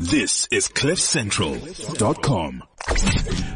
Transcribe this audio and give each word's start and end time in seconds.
This 0.00 0.48
is 0.50 0.66
CliffCentral.com. 0.68 2.62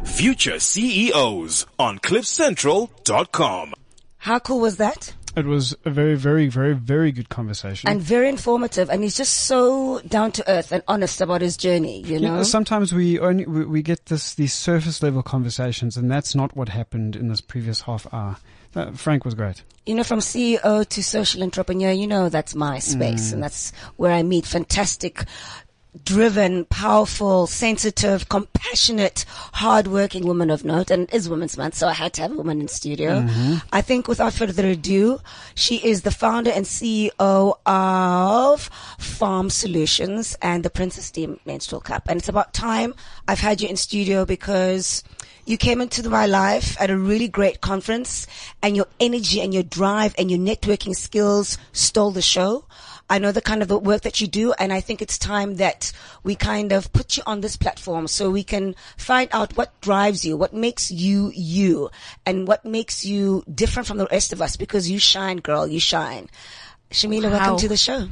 Future 0.05 0.59
CEOs 0.59 1.67
on 1.79 1.99
CliffCentral.com. 2.01 3.73
How 4.19 4.39
cool 4.41 4.61
was 4.61 4.77
that? 4.77 5.15
It 5.37 5.47
was 5.47 5.75
a 5.87 5.91
very, 5.91 6.17
very, 6.17 6.49
very, 6.49 6.75
very 6.75 7.13
good 7.13 7.31
conversation. 7.31 7.89
And 7.89 8.01
very 8.01 8.29
informative. 8.29 8.91
And 8.91 9.03
he's 9.03 9.17
just 9.17 9.33
so 9.33 10.01
down 10.01 10.33
to 10.33 10.47
earth 10.49 10.71
and 10.71 10.83
honest 10.87 11.23
about 11.23 11.41
his 11.41 11.57
journey, 11.57 12.03
you 12.03 12.21
know? 12.21 12.43
sometimes 12.43 12.93
we 12.93 13.19
only, 13.19 13.47
we, 13.47 13.65
we 13.65 13.83
get 13.83 14.05
this, 14.07 14.35
these 14.35 14.53
surface 14.53 15.03
level 15.03 15.23
conversations 15.23 15.97
and 15.97 16.11
that's 16.11 16.35
not 16.35 16.55
what 16.55 16.69
happened 16.69 17.17
in 17.17 17.29
this 17.29 17.41
previous 17.41 17.81
half 17.81 18.07
hour. 18.13 18.37
Uh, 18.77 18.93
Frank 18.93 19.25
was 19.25 19.35
great. 19.35 19.63
You 19.87 19.95
know, 19.95 20.05
from 20.05 20.19
CEO 20.19 20.89
to 20.89 21.03
social 21.03 21.43
entrepreneur, 21.43 21.91
you 21.91 22.07
know, 22.07 22.29
that's 22.29 22.55
my 22.55 22.79
space 22.79 23.33
and 23.33 23.43
that's 23.43 23.73
where 23.97 24.13
I 24.13 24.23
meet 24.23 24.47
fantastic 24.47 25.25
driven, 26.03 26.65
powerful, 26.67 27.47
sensitive, 27.47 28.29
compassionate, 28.29 29.25
hardworking 29.29 30.27
woman 30.27 30.51
of 30.51 30.65
note. 30.65 30.91
And 30.91 31.13
is 31.13 31.29
Women's 31.29 31.57
Month, 31.57 31.75
so 31.75 31.89
I 31.89 31.93
had 31.93 32.13
to 32.15 32.23
have 32.23 32.33
a 32.33 32.37
woman 32.37 32.61
in 32.61 32.69
studio. 32.69 33.21
Mm-hmm. 33.21 33.57
I 33.73 33.81
think 33.81 34.09
without 34.09 34.33
further 34.33 34.69
ado, 34.69 35.21
she 35.55 35.77
is 35.77 36.03
the 36.03 36.11
founder 36.11 36.51
and 36.51 36.65
CEO 36.65 37.59
of 37.67 38.71
Farm 38.99 39.51
Solutions 39.51 40.37
and 40.43 40.65
the 40.65 40.71
Princess 40.71 41.11
D 41.11 41.39
Menstrual 41.45 41.81
Cup. 41.81 42.09
And 42.09 42.19
it's 42.19 42.29
about 42.29 42.53
time 42.55 42.95
I've 43.29 43.41
had 43.41 43.61
you 43.61 43.69
in 43.69 43.77
studio 43.77 44.25
because 44.25 45.05
you 45.47 45.59
came 45.59 45.81
into 45.81 46.09
my 46.09 46.27
life 46.27 46.81
at 46.81 46.91
a 46.91 46.97
really 46.97 47.29
great 47.29 47.61
conference 47.61 48.27
and 48.63 48.77
your 48.77 48.87
energy 48.99 49.41
and 49.41 49.53
your 49.53 49.63
drive 49.63 50.15
and 50.19 50.31
your 50.31 50.41
networking 50.41 50.95
skills 50.95 51.59
stole 51.73 52.11
the 52.11 52.23
show. 52.23 52.65
I 53.11 53.19
know 53.19 53.33
the 53.33 53.43
kind 53.43 53.61
of 53.61 53.69
the 53.69 53.79
work 53.79 54.03
that 54.03 54.21
you 54.21 54.27
do, 54.27 54.53
and 54.55 54.73
I 54.73 54.81
think 54.81 55.03
it's 55.03 55.19
time 55.19 55.57
that 55.57 55.93
we 56.23 56.35
kind 56.35 56.73
of 56.73 56.93
put 56.93 57.17
you 57.17 57.23
on 57.27 57.43
this 57.43 57.57
platform 57.57 58.07
so 58.07 58.31
we 58.31 58.43
can 58.45 58.75
find 58.97 59.29
out 59.33 59.57
what 59.57 59.79
drives 59.81 60.25
you, 60.25 60.37
what 60.37 60.55
makes 60.55 60.91
you 60.91 61.31
you, 61.35 61.91
and 62.25 62.49
what 62.49 62.65
makes 62.65 63.05
you 63.05 63.45
different 63.53 63.87
from 63.87 63.99
the 63.99 64.07
rest 64.07 64.33
of 64.33 64.41
us 64.41 64.57
because 64.57 64.91
you 64.91 64.99
shine, 64.99 65.39
girl, 65.39 65.67
you 65.67 65.81
shine. 65.81 66.31
Shamila, 66.91 67.31
welcome 67.31 67.59
to 67.59 67.69
the 67.69 67.77
show. 67.77 68.09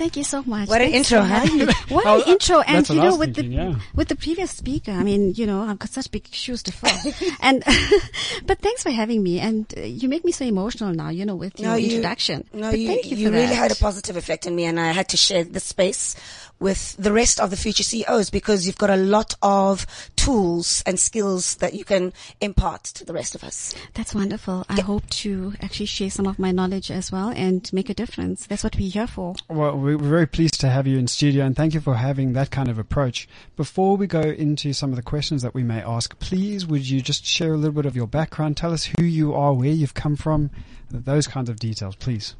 Thank 0.00 0.16
you 0.16 0.24
so 0.24 0.42
much. 0.44 0.66
What 0.68 0.80
an 0.80 0.92
intro, 0.92 1.20
huh? 1.20 1.26
having 1.40 1.58
me. 1.66 1.72
What 1.90 2.06
Oh, 2.06 2.22
an 2.22 2.28
intro! 2.32 2.60
And 2.60 2.88
you 2.88 2.96
know, 2.96 3.16
with 3.16 3.34
thinking, 3.34 3.50
the 3.50 3.56
yeah. 3.56 3.74
with 3.94 4.08
the 4.08 4.16
previous 4.16 4.50
speaker, 4.50 4.92
I 4.92 5.02
mean, 5.02 5.34
you 5.34 5.46
know, 5.46 5.60
I've 5.60 5.78
got 5.78 5.90
such 5.90 6.10
big 6.10 6.26
shoes 6.32 6.62
to 6.64 6.72
fill. 6.72 7.12
and 7.40 7.62
but 8.46 8.58
thanks 8.60 8.82
for 8.82 8.90
having 8.90 9.22
me. 9.22 9.40
And 9.40 9.66
uh, 9.76 9.80
you 9.82 10.08
make 10.08 10.24
me 10.24 10.32
so 10.32 10.46
emotional 10.46 10.94
now. 10.94 11.10
You 11.10 11.26
know, 11.26 11.36
with 11.36 11.60
your 11.60 11.76
you- 11.76 11.88
introduction. 11.90 12.46
No, 12.54 12.70
but 12.70 12.78
you, 12.80 12.88
thank 12.88 13.10
you, 13.10 13.16
you 13.18 13.26
for 13.28 13.34
really 13.34 13.46
that. 13.48 13.54
had 13.54 13.72
a 13.72 13.76
positive 13.76 14.16
effect 14.16 14.46
on 14.46 14.56
me 14.56 14.64
and 14.64 14.80
I 14.80 14.92
had 14.92 15.08
to 15.10 15.16
share 15.18 15.44
the 15.44 15.60
space 15.60 16.16
with 16.60 16.94
the 16.98 17.10
rest 17.12 17.40
of 17.40 17.48
the 17.50 17.56
future 17.56 17.82
CEOs 17.82 18.28
because 18.28 18.66
you've 18.66 18.76
got 18.76 18.90
a 18.90 18.96
lot 18.96 19.34
of 19.40 19.86
tools 20.16 20.82
and 20.84 21.00
skills 21.00 21.56
that 21.56 21.72
you 21.72 21.84
can 21.84 22.12
impart 22.42 22.84
to 22.84 23.04
the 23.04 23.14
rest 23.14 23.34
of 23.34 23.42
us. 23.42 23.74
That's 23.94 24.14
wonderful. 24.14 24.66
I 24.68 24.80
hope 24.82 25.08
to 25.24 25.54
actually 25.62 25.86
share 25.86 26.10
some 26.10 26.26
of 26.26 26.38
my 26.38 26.52
knowledge 26.52 26.90
as 26.90 27.10
well 27.10 27.30
and 27.34 27.68
make 27.72 27.88
a 27.88 27.94
difference. 27.94 28.46
That's 28.46 28.62
what 28.62 28.76
we're 28.76 28.90
here 28.90 29.06
for. 29.06 29.34
Well, 29.48 29.76
we- 29.78 29.89
we're 29.96 30.08
very 30.08 30.26
pleased 30.26 30.60
to 30.60 30.68
have 30.68 30.86
you 30.86 30.98
in 30.98 31.06
studio 31.06 31.44
and 31.44 31.56
thank 31.56 31.74
you 31.74 31.80
for 31.80 31.94
having 31.94 32.32
that 32.34 32.50
kind 32.50 32.68
of 32.68 32.78
approach. 32.78 33.28
Before 33.56 33.96
we 33.96 34.06
go 34.06 34.20
into 34.20 34.72
some 34.72 34.90
of 34.90 34.96
the 34.96 35.02
questions 35.02 35.42
that 35.42 35.54
we 35.54 35.62
may 35.62 35.82
ask, 35.82 36.18
please 36.18 36.66
would 36.66 36.88
you 36.88 37.00
just 37.00 37.24
share 37.24 37.54
a 37.54 37.56
little 37.56 37.74
bit 37.74 37.86
of 37.86 37.96
your 37.96 38.06
background? 38.06 38.56
Tell 38.56 38.72
us 38.72 38.90
who 38.98 39.04
you 39.04 39.34
are, 39.34 39.52
where 39.52 39.68
you've 39.68 39.94
come 39.94 40.16
from, 40.16 40.50
those 40.90 41.26
kinds 41.26 41.48
of 41.48 41.56
details, 41.58 41.96
please. 41.96 42.34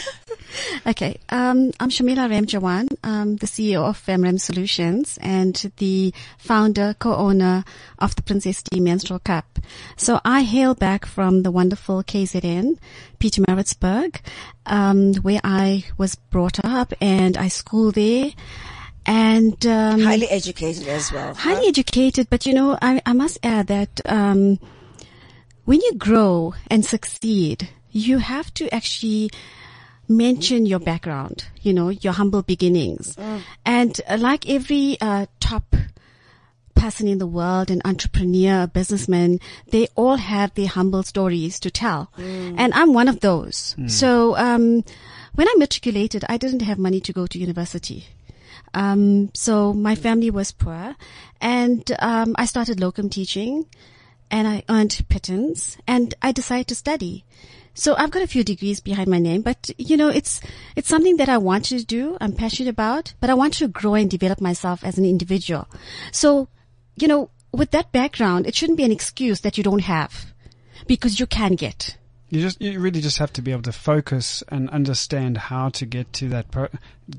okay, 0.87 1.17
um, 1.29 1.71
I'm 1.79 1.89
Shamila 1.89 2.29
Ramjawan. 2.29 2.87
I'm 3.03 3.35
the 3.37 3.47
CEO 3.47 3.83
of 3.83 4.03
FemRem 4.03 4.39
Solutions 4.39 5.17
and 5.21 5.71
the 5.77 6.13
founder, 6.37 6.95
co-owner 6.99 7.63
of 7.99 8.15
the 8.15 8.21
Princess 8.21 8.61
D 8.63 8.79
Menstrual 8.79 9.19
Cup. 9.19 9.59
So 9.95 10.19
I 10.23 10.43
hail 10.43 10.75
back 10.75 11.05
from 11.05 11.43
the 11.43 11.51
wonderful 11.51 12.03
KZN, 12.03 12.77
Pietermaritzburg, 13.19 14.21
um, 14.65 15.13
where 15.15 15.41
I 15.43 15.85
was 15.97 16.15
brought 16.15 16.63
up 16.63 16.93
and 17.01 17.37
I 17.37 17.47
school 17.47 17.91
there. 17.91 18.31
And 19.05 19.65
um, 19.65 20.01
Highly 20.01 20.27
educated 20.29 20.87
as 20.87 21.11
well. 21.13 21.33
huh? 21.33 21.53
highly 21.55 21.67
educated, 21.69 22.27
but 22.29 22.45
you 22.45 22.53
know, 22.53 22.77
I, 22.81 23.01
I 23.05 23.13
must 23.13 23.37
add 23.41 23.67
that 23.67 24.01
um, 24.05 24.59
when 25.63 25.79
you 25.81 25.93
grow 25.95 26.53
and 26.69 26.85
succeed, 26.85 27.69
you 27.91 28.17
have 28.17 28.53
to 28.55 28.73
actually 28.73 29.31
mention 30.07 30.65
your 30.65 30.79
background, 30.79 31.45
you 31.61 31.73
know, 31.73 31.89
your 31.89 32.13
humble 32.13 32.41
beginnings. 32.43 33.15
And 33.65 33.99
uh, 34.07 34.17
like 34.19 34.49
every 34.49 34.97
uh, 35.01 35.25
top 35.39 35.75
person 36.75 37.07
in 37.07 37.17
the 37.17 37.27
world, 37.27 37.71
an 37.71 37.81
entrepreneur, 37.85 38.63
a 38.63 38.67
businessman, 38.67 39.39
they 39.71 39.87
all 39.95 40.17
have 40.17 40.53
their 40.53 40.67
humble 40.67 41.03
stories 41.03 41.59
to 41.61 41.71
tell. 41.71 42.11
And 42.17 42.73
I'm 42.73 42.93
one 42.93 43.07
of 43.07 43.19
those. 43.21 43.75
So, 43.87 44.37
um, 44.37 44.83
when 45.35 45.47
I 45.47 45.53
matriculated, 45.57 46.23
I 46.29 46.37
didn't 46.37 46.61
have 46.61 46.79
money 46.79 46.99
to 47.01 47.13
go 47.13 47.27
to 47.27 47.37
university. 47.39 48.05
Um, 48.73 49.29
so 49.33 49.73
my 49.73 49.95
family 49.95 50.29
was 50.31 50.51
poor 50.51 50.95
and, 51.41 51.83
um, 51.99 52.35
I 52.37 52.45
started 52.45 52.79
locum 52.79 53.09
teaching 53.09 53.65
and 54.29 54.47
I 54.47 54.63
earned 54.67 55.05
pittance 55.09 55.77
and 55.87 56.13
I 56.21 56.31
decided 56.31 56.67
to 56.67 56.75
study. 56.75 57.23
So 57.77 57.93
I've 57.95 58.09
got 58.09 58.23
a 58.23 58.27
few 58.27 58.43
degrees 58.43 58.79
behind 58.79 59.07
my 59.07 59.19
name, 59.19 59.43
but 59.43 59.69
you 59.77 59.97
know, 59.97 60.09
it's, 60.09 60.41
it's 60.75 60.89
something 60.89 61.17
that 61.17 61.29
I 61.29 61.37
want 61.37 61.65
to 61.65 61.85
do. 61.85 62.17
I'm 62.19 62.33
passionate 62.33 62.69
about, 62.71 63.13
but 63.19 63.29
I 63.29 63.35
want 63.35 63.53
to 63.55 63.67
grow 63.67 63.93
and 63.93 64.09
develop 64.09 64.41
myself 64.41 64.83
as 64.83 64.97
an 64.97 65.05
individual. 65.05 65.67
So, 66.11 66.47
you 66.95 67.07
know, 67.07 67.29
with 67.51 67.69
that 67.71 67.91
background, 67.91 68.47
it 68.47 68.55
shouldn't 68.55 68.79
be 68.79 68.83
an 68.83 68.91
excuse 68.91 69.41
that 69.41 69.59
you 69.59 69.63
don't 69.63 69.83
have 69.83 70.33
because 70.87 71.19
you 71.19 71.27
can 71.27 71.53
get. 71.53 71.97
You 72.29 72.41
just, 72.41 72.59
you 72.59 72.79
really 72.79 72.99
just 72.99 73.19
have 73.19 73.31
to 73.33 73.43
be 73.43 73.51
able 73.51 73.61
to 73.61 73.71
focus 73.71 74.43
and 74.49 74.71
understand 74.71 75.37
how 75.37 75.69
to 75.69 75.85
get 75.85 76.11
to 76.13 76.29
that, 76.29 76.49
pro- 76.49 76.69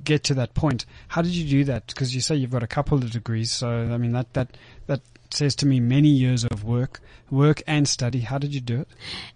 get 0.03 0.25
to 0.25 0.35
that 0.35 0.55
point. 0.55 0.87
How 1.07 1.23
did 1.23 1.33
you 1.33 1.49
do 1.49 1.65
that? 1.65 1.87
Because 1.87 2.17
you 2.17 2.21
say 2.21 2.35
you've 2.35 2.51
got 2.51 2.65
a 2.65 2.67
couple 2.67 2.99
of 2.99 3.13
degrees, 3.13 3.53
so 3.53 3.69
I 3.69 3.97
mean 3.97 4.13
that 4.13 4.35
that 4.35 4.57
that 4.87 5.01
says 5.35 5.55
to 5.57 5.67
me 5.67 5.81
many 5.81 6.09
years 6.09 6.45
of 6.45 6.65
work, 6.65 7.01
work 7.31 7.63
and 7.67 7.89
study. 7.89 8.21
How 8.21 8.39
did 8.39 8.55
you 8.55 8.61
do 8.61 8.81
it? 8.81 8.89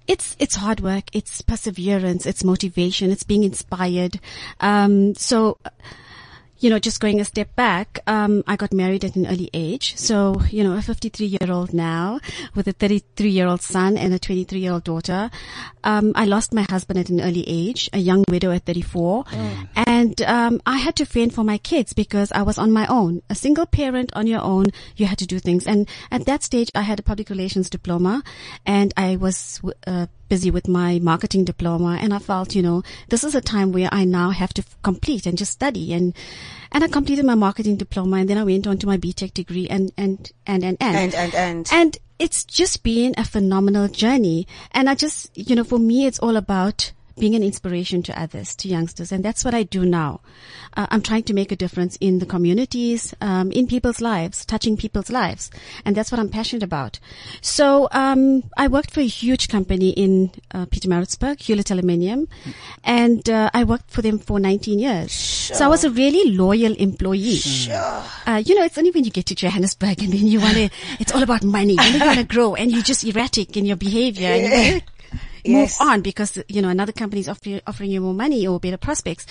it's 0.06 0.36
it's 0.38 0.56
hard 0.56 0.80
work, 0.80 1.04
it's 1.12 1.42
perseverance, 1.42 2.26
it's 2.26 2.44
motivation, 2.44 3.10
it's 3.10 3.22
being 3.22 3.44
inspired. 3.44 4.20
Um, 4.60 5.14
so, 5.14 5.58
you 6.62 6.70
know, 6.70 6.78
just 6.78 7.00
going 7.00 7.20
a 7.20 7.24
step 7.24 7.54
back, 7.56 7.98
um, 8.06 8.44
I 8.46 8.54
got 8.54 8.72
married 8.72 9.04
at 9.04 9.16
an 9.16 9.26
early 9.26 9.50
age. 9.52 9.96
So, 9.96 10.40
you 10.48 10.62
know, 10.62 10.76
a 10.76 10.80
53 10.80 11.26
year 11.26 11.50
old 11.50 11.74
now 11.74 12.20
with 12.54 12.68
a 12.68 12.72
33 12.72 13.30
year 13.30 13.48
old 13.48 13.60
son 13.62 13.98
and 13.98 14.14
a 14.14 14.18
23 14.18 14.60
year 14.60 14.72
old 14.72 14.84
daughter. 14.84 15.28
Um, 15.82 16.12
I 16.14 16.24
lost 16.24 16.54
my 16.54 16.64
husband 16.70 17.00
at 17.00 17.10
an 17.10 17.20
early 17.20 17.42
age, 17.48 17.90
a 17.92 17.98
young 17.98 18.24
widow 18.28 18.52
at 18.52 18.64
34. 18.64 19.24
And, 19.74 20.22
um, 20.22 20.62
I 20.64 20.78
had 20.78 20.94
to 20.96 21.04
fend 21.04 21.34
for 21.34 21.42
my 21.42 21.58
kids 21.58 21.92
because 21.94 22.30
I 22.30 22.42
was 22.42 22.58
on 22.58 22.70
my 22.70 22.86
own. 22.86 23.22
A 23.28 23.34
single 23.34 23.66
parent 23.66 24.12
on 24.14 24.28
your 24.28 24.40
own, 24.40 24.66
you 24.96 25.06
had 25.06 25.18
to 25.18 25.26
do 25.26 25.40
things. 25.40 25.66
And 25.66 25.88
at 26.12 26.26
that 26.26 26.44
stage, 26.44 26.70
I 26.76 26.82
had 26.82 27.00
a 27.00 27.02
public 27.02 27.28
relations 27.28 27.70
diploma 27.70 28.22
and 28.64 28.94
I 28.96 29.16
was, 29.16 29.60
uh, 29.84 30.06
busy 30.32 30.50
with 30.50 30.66
my 30.66 30.98
marketing 31.00 31.44
diploma 31.44 31.98
and 32.00 32.15
I 32.15 32.19
felt, 32.19 32.54
you 32.54 32.62
know, 32.62 32.82
this 33.10 33.22
is 33.22 33.34
a 33.34 33.43
time 33.43 33.70
where 33.70 33.91
I 33.93 34.06
now 34.06 34.31
have 34.31 34.54
to 34.54 34.62
f- 34.62 34.78
complete 34.82 35.26
and 35.26 35.37
just 35.37 35.53
study 35.53 35.93
and, 35.93 36.15
and 36.72 36.82
I 36.82 36.88
completed 36.88 37.26
my 37.26 37.34
marketing 37.34 37.76
diploma 37.76 38.16
and 38.16 38.31
then 38.31 38.38
I 38.38 38.44
went 38.44 38.66
on 38.66 38.78
to 38.78 38.87
my 38.87 38.97
BTech 38.97 39.34
degree 39.34 39.69
and, 39.69 39.92
and, 39.98 40.32
and, 40.47 40.65
and, 40.65 40.78
and. 40.81 40.97
And, 40.97 41.15
and, 41.15 41.34
and. 41.34 41.69
And 41.71 41.98
it's 42.19 42.44
just 42.44 42.82
been 42.82 43.12
a 43.19 43.26
phenomenal 43.26 43.88
journey. 43.88 44.47
And 44.71 44.88
I 44.88 44.94
just, 44.94 45.37
you 45.37 45.54
know, 45.54 45.65
for 45.65 45.78
me, 45.78 46.06
it's 46.06 46.21
all 46.21 46.38
about 46.38 46.92
being 47.16 47.34
an 47.34 47.42
inspiration 47.42 48.02
to 48.04 48.20
others, 48.20 48.54
to 48.56 48.68
youngsters. 48.68 49.12
And 49.12 49.24
that's 49.24 49.44
what 49.44 49.54
I 49.54 49.62
do 49.62 49.84
now. 49.84 50.20
Uh, 50.76 50.86
I'm 50.91 51.03
trying 51.03 51.24
to 51.24 51.34
make 51.34 51.53
a 51.53 51.56
difference 51.56 51.97
in 52.00 52.18
the 52.18 52.26
communities, 52.26 53.14
um, 53.20 53.53
in 53.53 53.66
people's 53.66 54.00
lives, 54.00 54.44
touching 54.44 54.76
people's 54.76 55.10
lives. 55.10 55.50
And 55.84 55.97
that's 55.97 56.10
what 56.10 56.18
I'm 56.18 56.28
passionate 56.28 56.62
about. 56.62 56.98
So, 57.41 57.88
um, 57.92 58.44
I 58.56 58.68
worked 58.68 58.91
for 58.91 59.00
a 59.00 59.06
huge 59.06 59.48
company 59.48 59.91
in, 59.91 60.30
uh, 60.53 60.66
Peter 60.66 60.88
Maritzburg, 60.88 61.38
Hulett 61.38 61.70
Aluminium. 61.70 62.28
And, 62.84 63.28
uh, 63.28 63.50
I 63.53 63.65
worked 63.65 63.91
for 63.91 64.03
them 64.03 64.18
for 64.18 64.41
19 64.41 64.78
years. 64.78 65.10
Sure. 65.10 65.56
So 65.56 65.65
I 65.65 65.68
was 65.68 65.84
a 65.84 65.91
really 65.91 66.34
loyal 66.34 66.74
employee. 66.74 67.41
Uh, 68.26 68.42
you 68.44 68.54
know, 68.54 68.65
it's 68.65 68.78
only 68.78 68.91
when 68.91 69.04
you 69.04 69.10
get 69.10 69.26
to 69.26 69.34
Johannesburg 69.34 70.03
and 70.03 70.12
then 70.12 70.26
you 70.26 70.41
want 70.41 70.54
to, 70.54 70.70
it's 70.98 71.12
all 71.12 71.22
about 71.22 71.44
money 71.44 71.76
and 71.78 71.94
you 71.94 72.00
want 72.00 72.18
to 72.18 72.24
grow 72.24 72.54
and 72.54 72.70
you're 72.70 72.82
just 72.82 73.04
erratic 73.04 73.56
in 73.56 73.65
your 73.65 73.76
behavior 73.76 74.32
wanna 74.72 74.82
Yes. 75.44 75.80
move 75.80 75.89
on 75.89 76.00
because, 76.03 76.39
you 76.48 76.62
know, 76.62 76.68
another 76.68 76.92
company 76.92 77.21
is 77.21 77.28
offering, 77.28 77.60
offering 77.66 77.91
you 77.91 78.00
more 78.00 78.15
money 78.15 78.47
or 78.47 78.60
better 78.60 78.77
prospects. 78.77 79.27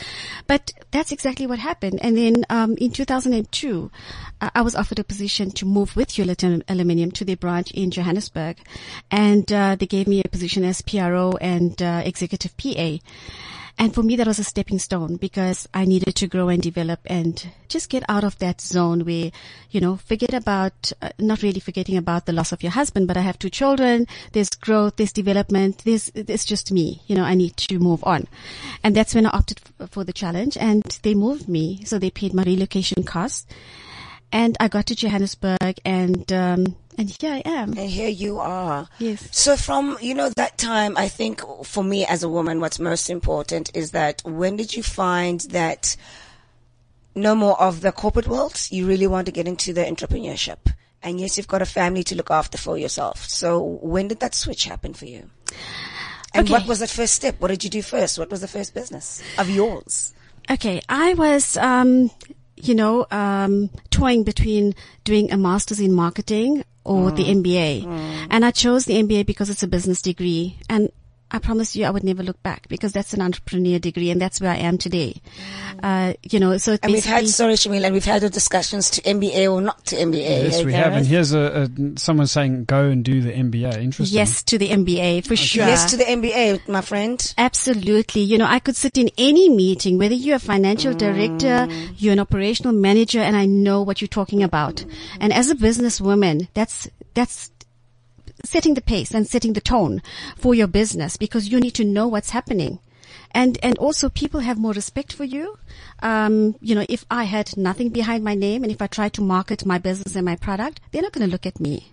But 0.48 0.74
that's 0.92 1.12
exactly 1.12 1.48
what 1.48 1.60
happened. 1.60 2.00
And 2.02 2.18
then, 2.18 2.46
um, 2.50 2.76
in 2.78 2.92
2002, 2.92 3.92
uh, 4.42 4.50
I 4.54 4.62
was 4.62 4.76
offered 4.76 5.00
a 5.00 5.04
position 5.04 5.52
to 5.52 5.66
move 5.66 5.96
with 5.96 6.10
Hulett 6.10 6.64
Aluminium 6.68 7.12
to 7.12 7.26
their 7.26 7.38
branch 7.38 7.72
in 7.72 7.92
Johannesburg. 7.92 8.58
And, 9.10 9.52
uh, 9.52 9.76
they 9.76 9.86
gave 9.86 10.08
me 10.08 10.22
a 10.24 10.28
position 10.28 10.64
as 10.64 10.82
PRO 10.82 11.34
and, 11.40 11.82
uh, 11.82 12.02
executive 12.06 12.56
PA. 12.58 13.00
And 13.82 13.96
for 13.96 14.04
me, 14.04 14.16
that 14.18 14.28
was 14.28 14.38
a 14.38 14.44
stepping 14.44 14.78
stone 14.78 15.16
because 15.16 15.68
I 15.74 15.86
needed 15.86 16.14
to 16.18 16.28
grow 16.28 16.50
and 16.50 16.62
develop 16.62 17.00
and 17.08 17.50
just 17.68 17.90
get 17.90 18.04
out 18.08 18.24
of 18.24 18.38
that 18.38 18.62
zone 18.62 19.06
where, 19.06 19.32
you 19.72 19.82
know, 19.82 19.96
forget 19.98 20.36
about, 20.36 20.92
uh, 21.02 21.10
not 21.18 21.42
really 21.42 21.60
forgetting 21.60 21.98
about 21.98 22.28
the 22.28 22.32
loss 22.32 22.52
of 22.52 22.62
your 22.62 22.74
husband, 22.74 23.08
but 23.08 23.18
I 23.18 23.22
have 23.22 23.40
two 23.40 23.50
children. 23.50 24.06
There's 24.34 24.52
growth, 24.52 24.98
there's 24.98 25.12
development. 25.12 25.80
There's, 25.84 26.12
it's 26.14 26.46
just 26.46 26.72
me. 26.72 27.02
You 27.08 27.16
know, 27.16 27.24
I 27.24 27.34
need 27.34 27.58
to 27.58 27.80
move 27.80 28.04
on. 28.04 28.28
And 28.84 28.96
that's 28.96 29.16
when 29.16 29.26
I 29.26 29.30
opted 29.30 29.60
f- 29.80 29.90
for 29.90 30.04
the 30.04 30.14
challenge 30.14 30.58
and 30.58 30.84
they 31.02 31.16
moved 31.16 31.50
me. 31.50 31.84
So 31.84 31.98
they 31.98 32.12
paid 32.12 32.36
my 32.36 32.44
relocation 32.44 33.02
costs 33.02 33.48
and 34.32 34.56
I 34.60 34.68
got 34.68 34.86
to 34.88 34.96
Johannesburg 34.96 35.80
and, 35.86 36.32
um, 36.32 36.76
and 36.98 37.10
here 37.20 37.34
I 37.34 37.42
am. 37.46 37.70
And 37.78 37.90
here 37.90 38.10
you 38.10 38.40
are. 38.40 38.88
Yes. 39.00 39.28
So 39.32 39.56
from, 39.56 39.98
you 40.02 40.14
know, 40.14 40.30
that 40.30 40.58
time, 40.58 40.96
I 40.98 41.08
think 41.08 41.42
for 41.66 41.84
me 41.84 42.06
as 42.06 42.24
a 42.24 42.30
woman, 42.30 42.60
what's 42.60 42.80
most 42.80 43.10
important 43.10 43.72
is 43.76 43.92
that 43.92 44.22
when 44.26 44.56
did 44.56 44.76
you 44.76 44.84
find 44.84 45.42
that 45.52 45.96
no 47.16 47.36
more 47.36 47.60
of 47.62 47.82
the 47.82 47.92
corporate 47.92 48.28
world, 48.28 48.68
you 48.70 48.88
really 48.88 49.08
want 49.08 49.26
to 49.26 49.32
get 49.32 49.48
into 49.48 49.74
the 49.74 49.82
entrepreneurship? 49.82 50.74
And 51.04 51.20
yes, 51.20 51.36
you've 51.38 51.48
got 51.48 51.62
a 51.62 51.66
family 51.66 52.04
to 52.06 52.16
look 52.16 52.30
after 52.30 52.58
for 52.58 52.78
yourself. 52.78 53.28
So 53.28 53.60
when 53.60 54.08
did 54.08 54.20
that 54.20 54.36
switch 54.36 54.66
happen 54.66 54.94
for 54.94 55.06
you? 55.06 55.30
And 56.34 56.46
Okay. 56.48 56.54
what 56.54 56.68
was 56.68 56.80
that 56.80 56.90
first 56.90 57.14
step? 57.16 57.36
What 57.40 57.50
did 57.50 57.64
you 57.64 57.70
do 57.70 57.82
first? 57.82 58.20
What 58.20 58.30
was 58.30 58.42
the 58.42 58.48
first 58.48 58.74
business 58.74 59.22
of 59.38 59.50
yours? 59.50 60.14
Okay, 60.50 60.82
I 60.88 61.14
was, 61.16 61.58
um, 61.58 62.12
you 62.68 62.76
know, 62.76 63.06
um, 63.12 63.70
toying 63.90 64.24
between 64.24 64.74
doing 65.04 65.32
a 65.32 65.38
master's 65.38 65.80
in 65.80 65.94
marketing 65.94 66.64
or 66.84 67.12
the 67.12 67.24
MBA. 67.26 67.86
And 68.30 68.44
I 68.44 68.52
chose 68.52 68.86
the 68.86 68.96
MBA 68.96 69.26
because 69.26 69.50
it's 69.50 69.64
a 69.64 69.68
business 69.68 70.02
degree. 70.02 70.58
And 70.70 70.92
I 71.32 71.40
promise 71.40 71.76
you 71.76 71.86
I 71.86 71.90
would 71.90 72.04
never 72.04 72.24
look 72.24 72.42
back 72.44 72.68
because 72.68 72.92
that's 72.92 73.14
an 73.14 73.22
entrepreneur 73.22 73.80
degree 73.80 74.12
and 74.12 74.22
that's 74.22 74.42
where 74.42 74.52
I 74.52 74.58
am 74.58 74.78
today. 74.78 75.22
Uh, 75.82 76.14
you 76.24 76.40
know, 76.40 76.58
so 76.58 76.78
And 76.84 76.92
we've 76.92 77.06
had, 77.06 77.28
sorry, 77.30 77.54
Shamil, 77.54 77.84
and 77.84 77.94
we've 77.94 78.06
had 78.06 78.22
the 78.22 78.30
discussions 78.30 78.90
to 78.92 79.02
MBA 79.02 79.52
or 79.52 79.62
not 79.62 79.86
to 79.88 79.96
MBA. 79.96 80.14
Yes, 80.14 80.58
hey, 80.58 80.66
we 80.66 80.74
have. 80.74 80.94
And 80.94 81.08
here's 81.08 81.34
a, 81.34 81.70
a 81.70 82.00
someone 82.00 82.28
saying 82.28 82.66
go 82.66 82.90
and 82.90 83.04
do 83.04 83.22
the 83.22 83.32
MBA. 83.32 83.82
Interesting. 83.82 84.16
yes 84.16 84.44
to 84.44 84.58
the 84.58 84.70
MBA 84.70 85.26
for 85.26 85.36
sure. 85.36 85.66
Yes 85.66 85.90
to 85.92 85.98
the 85.98 86.04
MBA, 86.04 86.68
my 86.68 86.82
friend. 86.82 87.34
Absolutely. 87.38 88.22
You 88.22 88.38
know, 88.38 88.46
I 88.46 88.60
could 88.60 88.76
sit 88.76 88.98
in 88.98 89.10
any 89.18 89.50
meeting, 89.50 89.98
whether 89.98 90.16
you're 90.16 90.36
a 90.36 90.40
financial 90.40 90.94
director, 90.94 91.68
you're 91.96 92.14
an 92.14 92.20
operational 92.20 92.74
manager, 92.74 93.20
and 93.20 93.36
I 93.36 93.46
know 93.46 93.82
what 93.82 94.02
you're 94.02 94.08
talking 94.08 94.44
about. 94.44 94.84
And 95.20 95.32
as 95.32 95.50
a 95.50 95.56
businesswoman, 95.56 96.50
that's, 96.54 96.90
that's 97.14 97.52
setting 98.46 98.74
the 98.74 98.82
pace 98.82 99.14
and 99.14 99.28
setting 99.28 99.54
the 99.54 99.62
tone 99.62 100.02
for 100.36 100.54
your 100.54 100.68
business 100.68 101.18
because 101.18 101.48
you 101.48 101.60
need 101.60 101.76
to 101.76 101.84
know 101.84 102.08
what's 102.08 102.32
happening. 102.32 102.80
And, 103.34 103.58
and 103.64 103.78
also 103.78 104.10
people 104.10 104.42
have 104.42 104.58
more 104.58 104.74
respect 104.74 105.14
for 105.14 105.24
you. 105.24 105.58
Um, 106.02 106.56
you 106.60 106.76
know, 106.76 106.86
if 106.90 107.06
I 107.10 107.24
had 107.24 107.56
nothing 107.58 107.90
behind 107.90 108.24
my 108.24 108.36
name 108.36 108.64
and 108.64 108.72
if 108.72 108.82
I 108.82 108.88
tried 108.88 109.14
to 109.14 109.22
market 109.22 109.66
my 109.66 109.78
business 109.78 110.16
and 110.16 110.26
my 110.26 110.36
product, 110.36 110.82
they're 110.92 111.02
not 111.02 111.14
going 111.14 111.26
to 111.26 111.32
look 111.32 111.46
at 111.46 111.60
me. 111.60 111.92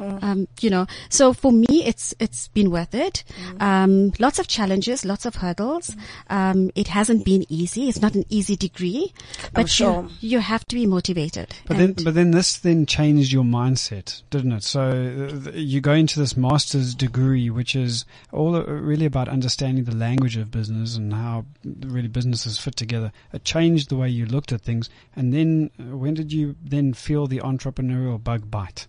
Um, 0.00 0.48
you 0.60 0.70
know, 0.70 0.86
so 1.08 1.32
for 1.32 1.52
me, 1.52 1.84
it's 1.84 2.14
it's 2.18 2.48
been 2.48 2.70
worth 2.70 2.94
it. 2.94 3.24
Um, 3.60 4.12
lots 4.18 4.38
of 4.38 4.48
challenges, 4.48 5.04
lots 5.04 5.26
of 5.26 5.36
hurdles. 5.36 5.96
Um, 6.30 6.70
it 6.74 6.88
hasn't 6.88 7.24
been 7.24 7.44
easy. 7.48 7.88
It's 7.88 8.00
not 8.00 8.14
an 8.14 8.24
easy 8.28 8.56
degree, 8.56 9.12
but 9.52 9.68
sure. 9.68 10.08
you, 10.20 10.30
you 10.30 10.38
have 10.40 10.64
to 10.66 10.76
be 10.76 10.86
motivated. 10.86 11.54
But 11.66 11.76
then, 11.76 11.92
but 12.04 12.14
then 12.14 12.30
this 12.30 12.58
then 12.58 12.86
changed 12.86 13.32
your 13.32 13.44
mindset, 13.44 14.22
didn't 14.30 14.52
it? 14.52 14.64
So 14.64 14.80
uh, 14.82 15.44
th- 15.44 15.56
you 15.56 15.80
go 15.80 15.92
into 15.92 16.18
this 16.18 16.36
master's 16.36 16.94
degree, 16.94 17.50
which 17.50 17.76
is 17.76 18.04
all 18.32 18.56
uh, 18.56 18.62
really 18.64 19.06
about 19.06 19.28
understanding 19.28 19.84
the 19.84 19.94
language 19.94 20.36
of 20.36 20.50
business 20.50 20.96
and 20.96 21.12
how 21.12 21.44
really 21.64 22.08
businesses 22.08 22.58
fit 22.58 22.76
together. 22.76 23.12
It 23.32 23.44
changed 23.44 23.88
the 23.88 23.96
way 23.96 24.08
you 24.08 24.26
looked 24.26 24.52
at 24.52 24.62
things. 24.62 24.88
And 25.14 25.32
then, 25.32 25.70
uh, 25.78 25.96
when 25.96 26.14
did 26.14 26.32
you 26.32 26.56
then 26.62 26.94
feel 26.94 27.26
the 27.26 27.40
entrepreneurial 27.40 28.22
bug 28.22 28.50
bite? 28.50 28.86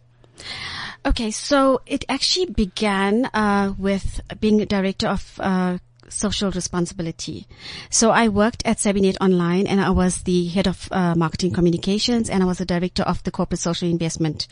Okay, 1.05 1.31
so 1.31 1.81
it 1.85 2.05
actually 2.07 2.45
began 2.45 3.25
uh, 3.33 3.73
with 3.77 4.21
being 4.39 4.61
a 4.61 4.65
director 4.65 5.07
of 5.07 5.39
uh, 5.39 5.77
social 6.07 6.49
responsibility. 6.51 7.45
So 7.89 8.11
I 8.11 8.29
worked 8.29 8.63
at 8.65 8.77
Sabinet 8.77 9.17
Online, 9.19 9.67
and 9.67 9.81
I 9.81 9.89
was 9.89 10.23
the 10.23 10.47
head 10.47 10.67
of 10.67 10.87
uh, 10.91 11.15
marketing 11.15 11.51
communications, 11.51 12.29
and 12.29 12.41
I 12.41 12.45
was 12.45 12.59
the 12.59 12.65
director 12.65 13.03
of 13.03 13.21
the 13.23 13.31
corporate 13.31 13.59
social 13.59 13.89
investment. 13.89 14.47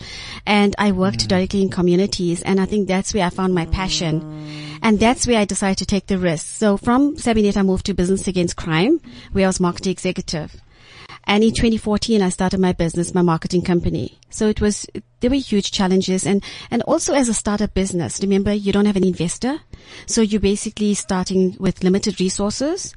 And 0.46 0.76
I 0.78 0.92
worked 0.92 1.30
directly 1.30 1.62
in 1.62 1.70
communities, 1.70 2.42
and 2.42 2.60
I 2.60 2.66
think 2.66 2.88
that's 2.88 3.14
where 3.14 3.26
I 3.26 3.30
found 3.30 3.54
my 3.54 3.66
passion. 3.68 4.22
And 4.82 5.00
that's 5.00 5.28
where 5.28 5.40
I 5.40 5.46
decided 5.46 5.78
to 5.78 5.86
take 5.86 6.08
the 6.08 6.18
risk. 6.18 6.48
So 6.48 6.76
from 6.76 7.16
Sabinet, 7.16 7.56
I 7.56 7.62
moved 7.62 7.86
to 7.86 7.94
Business 7.94 8.28
Against 8.28 8.58
Crime, 8.58 9.00
where 9.32 9.46
I 9.46 9.48
was 9.48 9.60
marketing 9.60 9.92
executive. 9.92 10.62
And 11.26 11.44
in 11.44 11.52
2014, 11.52 12.22
I 12.22 12.30
started 12.30 12.60
my 12.60 12.74
business, 12.74 13.14
my 13.14 13.22
marketing 13.22 13.62
company. 13.62 14.20
So 14.30 14.48
it 14.48 14.60
was, 14.60 14.88
there 15.20 15.30
were 15.30 15.36
huge 15.36 15.72
challenges 15.72 16.26
and, 16.26 16.44
and 16.70 16.82
also 16.84 17.14
as 17.14 17.30
a 17.30 17.34
startup 17.34 17.74
business, 17.74 18.20
remember 18.22 18.54
you 18.54 18.72
don't 18.72 18.86
have 18.86 18.96
an 18.96 19.06
investor. 19.06 19.60
So 20.08 20.22
you're 20.22 20.42
basically 20.42 20.94
starting 20.94 21.56
with 21.60 21.84
limited 21.84 22.20
resources. 22.20 22.94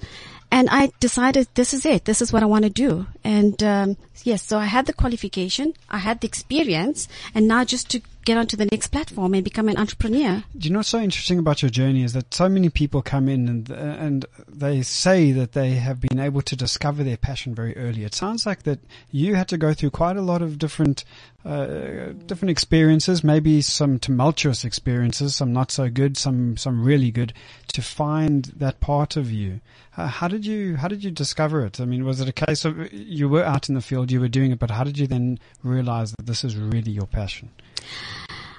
And 0.51 0.69
I 0.71 0.93
decided 1.01 1.49
this 1.55 1.75
is 1.75 1.85
it. 1.85 2.05
This 2.05 2.23
is 2.23 2.33
what 2.33 2.43
I 2.43 2.47
want 2.47 2.65
to 2.65 2.71
do. 2.71 3.07
And, 3.25 3.61
um, 3.63 3.97
yes, 4.23 4.43
so 4.43 4.59
I 4.59 4.67
had 4.67 4.87
the 4.87 4.93
qualification. 4.93 5.75
I 5.91 5.99
had 5.99 6.21
the 6.21 6.29
experience 6.29 7.09
and 7.35 7.49
now 7.49 7.65
just 7.65 7.91
to 7.91 8.03
get 8.25 8.39
onto 8.39 8.57
the 8.57 8.67
next 8.67 8.89
platform 8.89 9.35
and 9.35 9.45
become 9.45 9.69
an 9.69 9.77
entrepreneur. 9.77 10.43
Do 10.57 10.69
you 10.69 10.73
know 10.73 10.81
what's 10.81 10.89
so 10.89 11.01
interesting 11.01 11.39
about 11.39 11.63
your 11.63 11.71
journey 11.71 12.03
is 12.03 12.13
that 12.13 12.33
so 12.33 12.49
many 12.49 12.71
people 12.71 13.03
come 13.03 13.29
in 13.29 13.49
and 13.49 13.71
and 13.71 14.27
they 14.49 14.83
say 14.83 15.33
that 15.33 15.53
they 15.53 15.73
have 15.73 16.01
been 16.01 16.19
able 16.19 16.43
to 16.43 16.57
discover 16.57 17.05
their 17.05 17.17
passion 17.17 17.55
very 17.55 17.77
early. 17.77 18.05
It 18.05 18.15
sounds 18.15 18.47
like 18.47 18.63
that 18.65 18.81
you 19.11 19.35
had 19.35 19.49
to 19.49 19.59
go 19.59 19.75
through 19.75 19.91
quite 19.91 20.17
a 20.17 20.23
lot 20.23 20.43
of 20.43 20.59
different 20.59 21.05
uh, 21.45 22.13
different 22.27 22.51
experiences, 22.51 23.23
maybe 23.23 23.61
some 23.61 23.99
tumultuous 23.99 24.65
experiences, 24.65 25.35
some 25.35 25.53
not 25.53 25.71
so 25.71 25.91
good, 25.91 26.17
some 26.17 26.57
some 26.57 26.83
really 26.83 27.11
good, 27.11 27.33
to 27.73 27.83
find 27.83 28.47
that 28.57 28.81
part 28.81 29.17
of 29.17 29.31
you. 29.31 29.61
Uh, 29.97 30.07
how 30.07 30.29
did 30.29 30.47
you 30.47 30.77
how 30.77 30.89
did 30.89 31.05
you 31.05 31.11
discover 31.11 31.65
it? 31.67 31.81
I 31.81 31.85
mean, 31.85 32.05
was 32.05 32.21
it 32.21 32.29
a 32.29 32.33
case 32.33 32.65
of 32.65 32.93
you 32.93 33.29
were 33.29 33.45
out 33.45 33.69
in 33.69 33.75
the 33.75 33.83
field, 33.83 34.11
you 34.11 34.21
were 34.21 34.29
doing 34.29 34.53
it, 34.53 34.59
but 34.59 34.71
how 34.71 34.85
did 34.85 34.99
you 34.99 35.07
then 35.07 35.39
realize 35.63 36.13
that 36.13 36.27
this 36.27 36.45
is 36.45 36.57
really 36.57 36.93
your 36.93 37.07
passion 37.07 37.51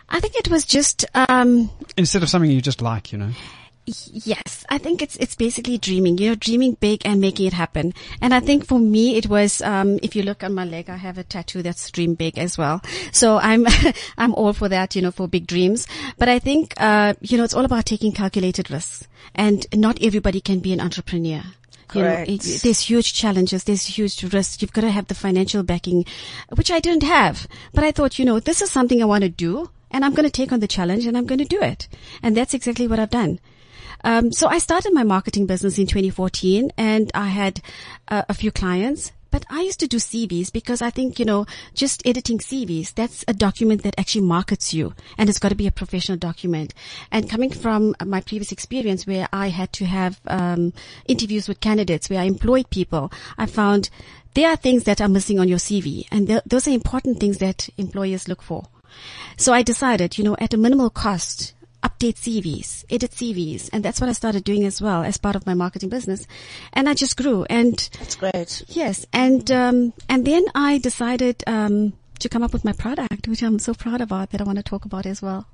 I 0.09 0.19
think 0.19 0.35
it 0.35 0.49
was 0.49 0.65
just, 0.65 1.05
um, 1.13 1.69
instead 1.97 2.23
of 2.23 2.29
something 2.29 2.49
you 2.49 2.61
just 2.61 2.81
like, 2.81 3.11
you 3.11 3.17
know? 3.17 3.31
Yes, 3.87 4.65
I 4.69 4.79
think 4.79 5.01
it's 5.03 5.15
it's 5.17 5.35
basically 5.35 5.77
dreaming. 5.77 6.17
You 6.17 6.29
know, 6.29 6.35
dreaming 6.35 6.73
big 6.79 7.01
and 7.05 7.21
making 7.21 7.45
it 7.45 7.53
happen. 7.53 7.93
And 8.19 8.33
I 8.33 8.39
think 8.39 8.65
for 8.65 8.79
me, 8.79 9.15
it 9.15 9.27
was. 9.27 9.61
Um, 9.61 9.99
if 10.01 10.15
you 10.15 10.23
look 10.23 10.43
on 10.43 10.53
my 10.53 10.65
leg, 10.65 10.89
I 10.89 10.95
have 10.97 11.19
a 11.19 11.23
tattoo 11.23 11.61
that's 11.61 11.91
dream 11.91 12.15
big 12.15 12.37
as 12.39 12.57
well. 12.57 12.81
So 13.11 13.37
I'm 13.37 13.65
I'm 14.17 14.33
all 14.33 14.53
for 14.53 14.69
that. 14.69 14.95
You 14.95 15.03
know, 15.03 15.11
for 15.11 15.27
big 15.27 15.45
dreams. 15.45 15.87
But 16.17 16.29
I 16.29 16.39
think 16.39 16.73
uh, 16.77 17.13
you 17.21 17.37
know, 17.37 17.43
it's 17.43 17.53
all 17.53 17.65
about 17.65 17.85
taking 17.85 18.11
calculated 18.11 18.71
risks, 18.71 19.07
and 19.35 19.65
not 19.75 20.01
everybody 20.01 20.41
can 20.41 20.59
be 20.59 20.73
an 20.73 20.81
entrepreneur. 20.81 21.43
You 21.93 22.01
know, 22.01 22.07
Correct. 22.09 22.29
it- 22.29 22.61
there's 22.63 22.79
huge 22.79 23.13
challenges. 23.13 23.65
There's 23.65 23.85
huge 23.85 24.23
risks. 24.33 24.61
You've 24.61 24.73
got 24.73 24.81
to 24.81 24.89
have 24.89 25.07
the 25.07 25.13
financial 25.15 25.61
backing, 25.61 26.05
which 26.55 26.71
I 26.71 26.79
didn't 26.79 27.03
have. 27.03 27.47
But 27.73 27.83
I 27.83 27.91
thought, 27.91 28.17
you 28.17 28.25
know, 28.25 28.39
this 28.39 28.63
is 28.63 28.71
something 28.71 29.01
I 29.01 29.05
want 29.05 29.23
to 29.23 29.29
do 29.29 29.69
and 29.91 30.03
I'm 30.03 30.13
going 30.13 30.25
to 30.25 30.31
take 30.31 30.51
on 30.51 30.59
the 30.59 30.67
challenge 30.67 31.05
and 31.05 31.15
I'm 31.17 31.25
going 31.25 31.39
to 31.39 31.45
do 31.45 31.61
it. 31.61 31.87
And 32.21 32.35
that's 32.35 32.53
exactly 32.53 32.87
what 32.87 32.99
I've 32.99 33.11
done. 33.11 33.39
Um, 34.05 34.31
so 34.31 34.47
I 34.47 34.59
started 34.59 34.93
my 34.93 35.03
marketing 35.03 35.47
business 35.47 35.79
in 35.79 35.87
2014 35.87 36.71
and 36.77 37.11
I 37.15 37.27
had 37.27 37.59
uh, 38.07 38.21
a 38.29 38.35
few 38.35 38.51
clients. 38.51 39.11
But 39.31 39.45
I 39.49 39.63
used 39.63 39.81
to 39.81 39.87
do 39.87 39.97
CVs 39.97 40.53
because 40.53 40.81
I 40.81 40.91
think, 40.91 41.19
you 41.19 41.25
know, 41.25 41.45
just 41.73 42.05
editing 42.07 42.37
CVs, 42.37 42.93
that's 42.93 43.25
a 43.27 43.33
document 43.33 43.83
that 43.83 43.95
actually 43.97 44.21
markets 44.21 44.73
you 44.73 44.93
and 45.17 45.27
it's 45.27 45.39
got 45.39 45.49
to 45.49 45.55
be 45.55 45.67
a 45.67 45.71
professional 45.71 46.17
document. 46.17 46.73
And 47.11 47.29
coming 47.29 47.49
from 47.49 47.95
my 48.05 48.21
previous 48.21 48.53
experience 48.53 49.05
where 49.05 49.27
I 49.33 49.49
had 49.49 49.73
to 49.73 49.85
have, 49.85 50.21
um, 50.27 50.71
interviews 51.07 51.49
with 51.49 51.59
candidates, 51.59 52.09
where 52.09 52.21
I 52.21 52.25
employed 52.25 52.69
people, 52.69 53.11
I 53.37 53.47
found 53.47 53.89
there 54.35 54.49
are 54.49 54.55
things 54.55 54.83
that 54.85 55.01
are 55.01 55.09
missing 55.09 55.39
on 55.39 55.49
your 55.49 55.57
CV 55.57 56.07
and 56.11 56.27
th- 56.27 56.43
those 56.45 56.67
are 56.67 56.71
important 56.71 57.19
things 57.19 57.39
that 57.39 57.69
employers 57.77 58.29
look 58.29 58.41
for. 58.41 58.67
So 59.35 59.51
I 59.51 59.63
decided, 59.63 60.17
you 60.17 60.23
know, 60.23 60.37
at 60.39 60.53
a 60.53 60.57
minimal 60.57 60.89
cost, 60.89 61.54
update 62.05 62.15
CVs, 62.15 62.85
edit 62.89 63.11
CVs. 63.11 63.69
And 63.73 63.83
that's 63.83 63.99
what 63.99 64.09
I 64.09 64.13
started 64.13 64.43
doing 64.43 64.63
as 64.65 64.81
well 64.81 65.03
as 65.03 65.17
part 65.17 65.35
of 65.35 65.45
my 65.45 65.53
marketing 65.53 65.89
business. 65.89 66.27
And 66.73 66.87
I 66.87 66.93
just 66.93 67.17
grew. 67.17 67.45
And 67.49 67.77
That's 67.99 68.15
great. 68.15 68.63
yes, 68.67 69.05
and, 69.13 69.49
um, 69.51 69.93
and 70.09 70.25
then 70.25 70.45
I 70.53 70.77
decided, 70.77 71.43
um, 71.47 71.93
to 72.19 72.29
come 72.29 72.43
up 72.43 72.53
with 72.53 72.63
my 72.63 72.71
product, 72.71 73.27
which 73.27 73.41
I'm 73.41 73.59
so 73.59 73.73
proud 73.73 74.01
about 74.01 74.29
that 74.31 74.41
I 74.41 74.45
want 74.45 74.57
to 74.57 74.63
talk 74.63 74.85
about 74.85 75.05
as 75.05 75.21
well. 75.21 75.47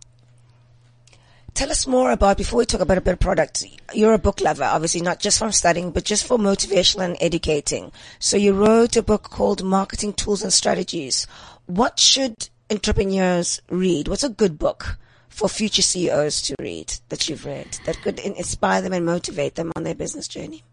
Tell 1.53 1.71
us 1.71 1.85
more 1.87 2.11
about, 2.11 2.37
before 2.37 2.59
we 2.59 2.65
talk 2.65 2.81
about 2.81 2.97
a 2.97 3.01
better 3.01 3.17
product, 3.17 3.65
you're 3.93 4.13
a 4.13 4.19
book 4.19 4.39
lover, 4.39 4.63
obviously 4.63 5.01
not 5.01 5.19
just 5.19 5.37
from 5.39 5.51
studying, 5.51 5.91
but 5.91 6.05
just 6.05 6.25
for 6.25 6.37
motivational 6.37 7.03
and 7.05 7.17
educating. 7.19 7.91
So 8.19 8.37
you 8.37 8.53
wrote 8.53 8.95
a 8.95 9.01
book 9.01 9.23
called 9.23 9.63
Marketing 9.63 10.13
Tools 10.13 10.43
and 10.43 10.53
Strategies. 10.53 11.27
What 11.65 11.99
should 11.99 12.49
entrepreneurs 12.69 13.61
read? 13.69 14.07
What's 14.07 14.23
a 14.23 14.29
good 14.29 14.57
book 14.57 14.97
for 15.31 15.49
future 15.49 15.81
CEOs 15.81 16.41
to 16.43 16.55
read 16.59 16.93
that 17.09 17.27
you've 17.27 17.45
read 17.45 17.79
that 17.85 17.99
could 18.01 18.19
inspire 18.19 18.81
them 18.81 18.93
and 18.93 19.05
motivate 19.05 19.55
them 19.55 19.71
on 19.75 19.83
their 19.83 19.95
business 19.95 20.27
journey? 20.27 20.63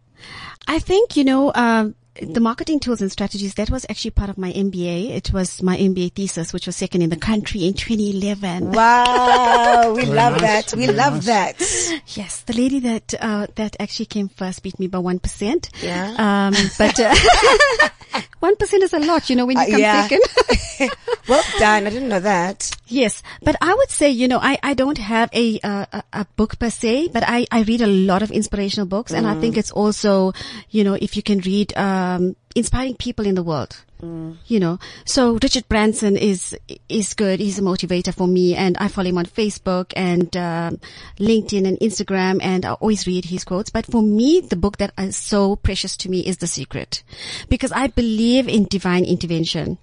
I 0.66 0.78
think, 0.80 1.16
you 1.16 1.24
know, 1.24 1.52
um, 1.54 1.94
the 2.20 2.40
marketing 2.40 2.80
tools 2.80 3.00
and 3.00 3.10
strategies, 3.10 3.54
that 3.54 3.70
was 3.70 3.86
actually 3.88 4.10
part 4.10 4.28
of 4.28 4.36
my 4.36 4.52
MBA. 4.52 5.10
It 5.10 5.32
was 5.32 5.62
my 5.62 5.76
MBA 5.76 6.12
thesis, 6.12 6.52
which 6.52 6.66
was 6.66 6.76
second 6.76 7.02
in 7.02 7.10
the 7.10 7.16
country 7.16 7.64
in 7.64 7.74
2011. 7.74 8.72
Wow, 8.78 9.94
we 9.94 10.04
love 10.04 10.40
nice, 10.40 10.70
that. 10.70 10.76
We 10.76 10.86
very 10.86 10.98
love 10.98 11.26
nice. 11.26 11.26
that. 11.26 12.02
Yes, 12.08 12.40
the 12.42 12.52
lady 12.52 12.80
that, 12.80 13.14
uh, 13.20 13.46
that 13.54 13.76
actually 13.80 14.06
came 14.06 14.28
first 14.28 14.62
beat 14.62 14.78
me 14.78 14.88
by 14.88 14.98
1%. 14.98 15.82
Yeah. 15.82 16.14
Um, 16.18 16.54
but, 16.76 16.98
uh, 17.00 17.88
1% 18.42 18.82
is 18.82 18.92
a 18.92 18.98
lot, 19.00 19.28
you 19.30 19.36
know, 19.36 19.46
when 19.46 19.56
you 19.56 19.62
Uh, 19.62 19.70
come 19.70 19.80
yeah. 19.80 20.08
second. 20.08 20.90
Well 21.28 21.42
done. 21.58 21.86
I 21.86 21.90
didn't 21.90 22.08
know 22.08 22.20
that. 22.20 22.70
Yes, 22.86 23.22
but 23.42 23.56
I 23.60 23.74
would 23.74 23.90
say, 23.90 24.08
you 24.10 24.28
know, 24.28 24.38
I, 24.40 24.58
I 24.62 24.72
don't 24.74 24.96
have 24.96 25.28
a, 25.34 25.60
uh, 25.60 25.84
a, 25.92 26.02
a 26.12 26.26
book 26.36 26.58
per 26.58 26.70
se, 26.70 27.08
but 27.12 27.22
I, 27.26 27.46
I 27.50 27.62
read 27.62 27.82
a 27.82 27.86
lot 27.86 28.22
of 28.22 28.30
inspirational 28.30 28.86
books 28.86 29.12
and 29.12 29.26
I 29.26 29.34
think 29.38 29.56
it's 29.58 29.70
also, 29.72 30.32
you 30.70 30.84
know, 30.84 30.94
if 30.94 31.16
you 31.16 31.22
can 31.22 31.40
read, 31.40 31.76
um, 31.76 32.34
inspiring 32.54 32.94
people 32.96 33.26
in 33.26 33.34
the 33.34 33.42
world. 33.42 33.76
You 34.00 34.60
know, 34.60 34.78
so 35.04 35.38
Richard 35.42 35.68
Branson 35.68 36.16
is, 36.16 36.56
is 36.88 37.14
good. 37.14 37.40
He's 37.40 37.58
a 37.58 37.62
motivator 37.62 38.14
for 38.14 38.28
me 38.28 38.54
and 38.54 38.76
I 38.78 38.88
follow 38.88 39.08
him 39.08 39.18
on 39.18 39.26
Facebook 39.26 39.92
and, 39.96 40.36
um, 40.36 40.80
LinkedIn 41.18 41.66
and 41.66 41.78
Instagram 41.78 42.38
and 42.40 42.64
I 42.64 42.72
always 42.74 43.06
read 43.06 43.24
his 43.24 43.44
quotes. 43.44 43.70
But 43.70 43.86
for 43.86 44.02
me, 44.02 44.40
the 44.40 44.56
book 44.56 44.76
that 44.78 44.92
is 44.98 45.16
so 45.16 45.56
precious 45.56 45.96
to 45.98 46.08
me 46.08 46.20
is 46.20 46.36
The 46.36 46.46
Secret 46.46 47.02
because 47.48 47.72
I 47.72 47.88
believe 47.88 48.48
in 48.48 48.64
divine 48.64 49.04
intervention. 49.04 49.78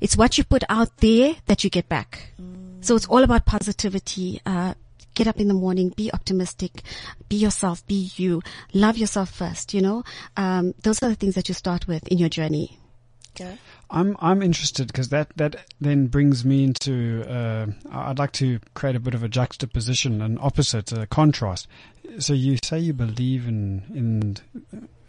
It's 0.00 0.16
what 0.16 0.38
you 0.38 0.44
put 0.44 0.64
out 0.68 0.96
there 0.98 1.34
that 1.46 1.64
you 1.64 1.70
get 1.70 1.88
back. 1.88 2.32
So 2.80 2.94
it's 2.94 3.06
all 3.06 3.24
about 3.24 3.46
positivity. 3.46 4.40
Uh, 4.46 4.74
get 5.14 5.26
up 5.26 5.40
in 5.40 5.48
the 5.48 5.54
morning, 5.54 5.88
be 5.96 6.12
optimistic, 6.12 6.82
be 7.28 7.36
yourself, 7.36 7.84
be 7.86 8.12
you, 8.16 8.42
love 8.72 8.96
yourself 8.96 9.30
first, 9.30 9.74
you 9.74 9.80
know? 9.80 10.04
Um, 10.36 10.74
those 10.82 11.02
are 11.02 11.08
the 11.08 11.16
things 11.16 11.34
that 11.34 11.48
you 11.48 11.54
start 11.54 11.88
with 11.88 12.06
in 12.08 12.18
your 12.18 12.28
journey. 12.28 12.78
Okay. 13.40 13.58
I'm 13.90 14.16
I'm 14.20 14.42
interested 14.42 14.86
because 14.88 15.10
that 15.10 15.30
that 15.36 15.56
then 15.80 16.06
brings 16.06 16.44
me 16.44 16.64
into. 16.64 17.24
Uh, 17.28 17.66
I'd 17.90 18.18
like 18.18 18.32
to 18.32 18.58
create 18.74 18.96
a 18.96 19.00
bit 19.00 19.14
of 19.14 19.22
a 19.22 19.28
juxtaposition, 19.28 20.22
an 20.22 20.38
opposite, 20.40 20.90
a 20.92 21.06
contrast. 21.06 21.68
So 22.18 22.32
you 22.32 22.58
say 22.64 22.78
you 22.78 22.92
believe 22.92 23.46
in 23.46 23.82
in 23.94 24.36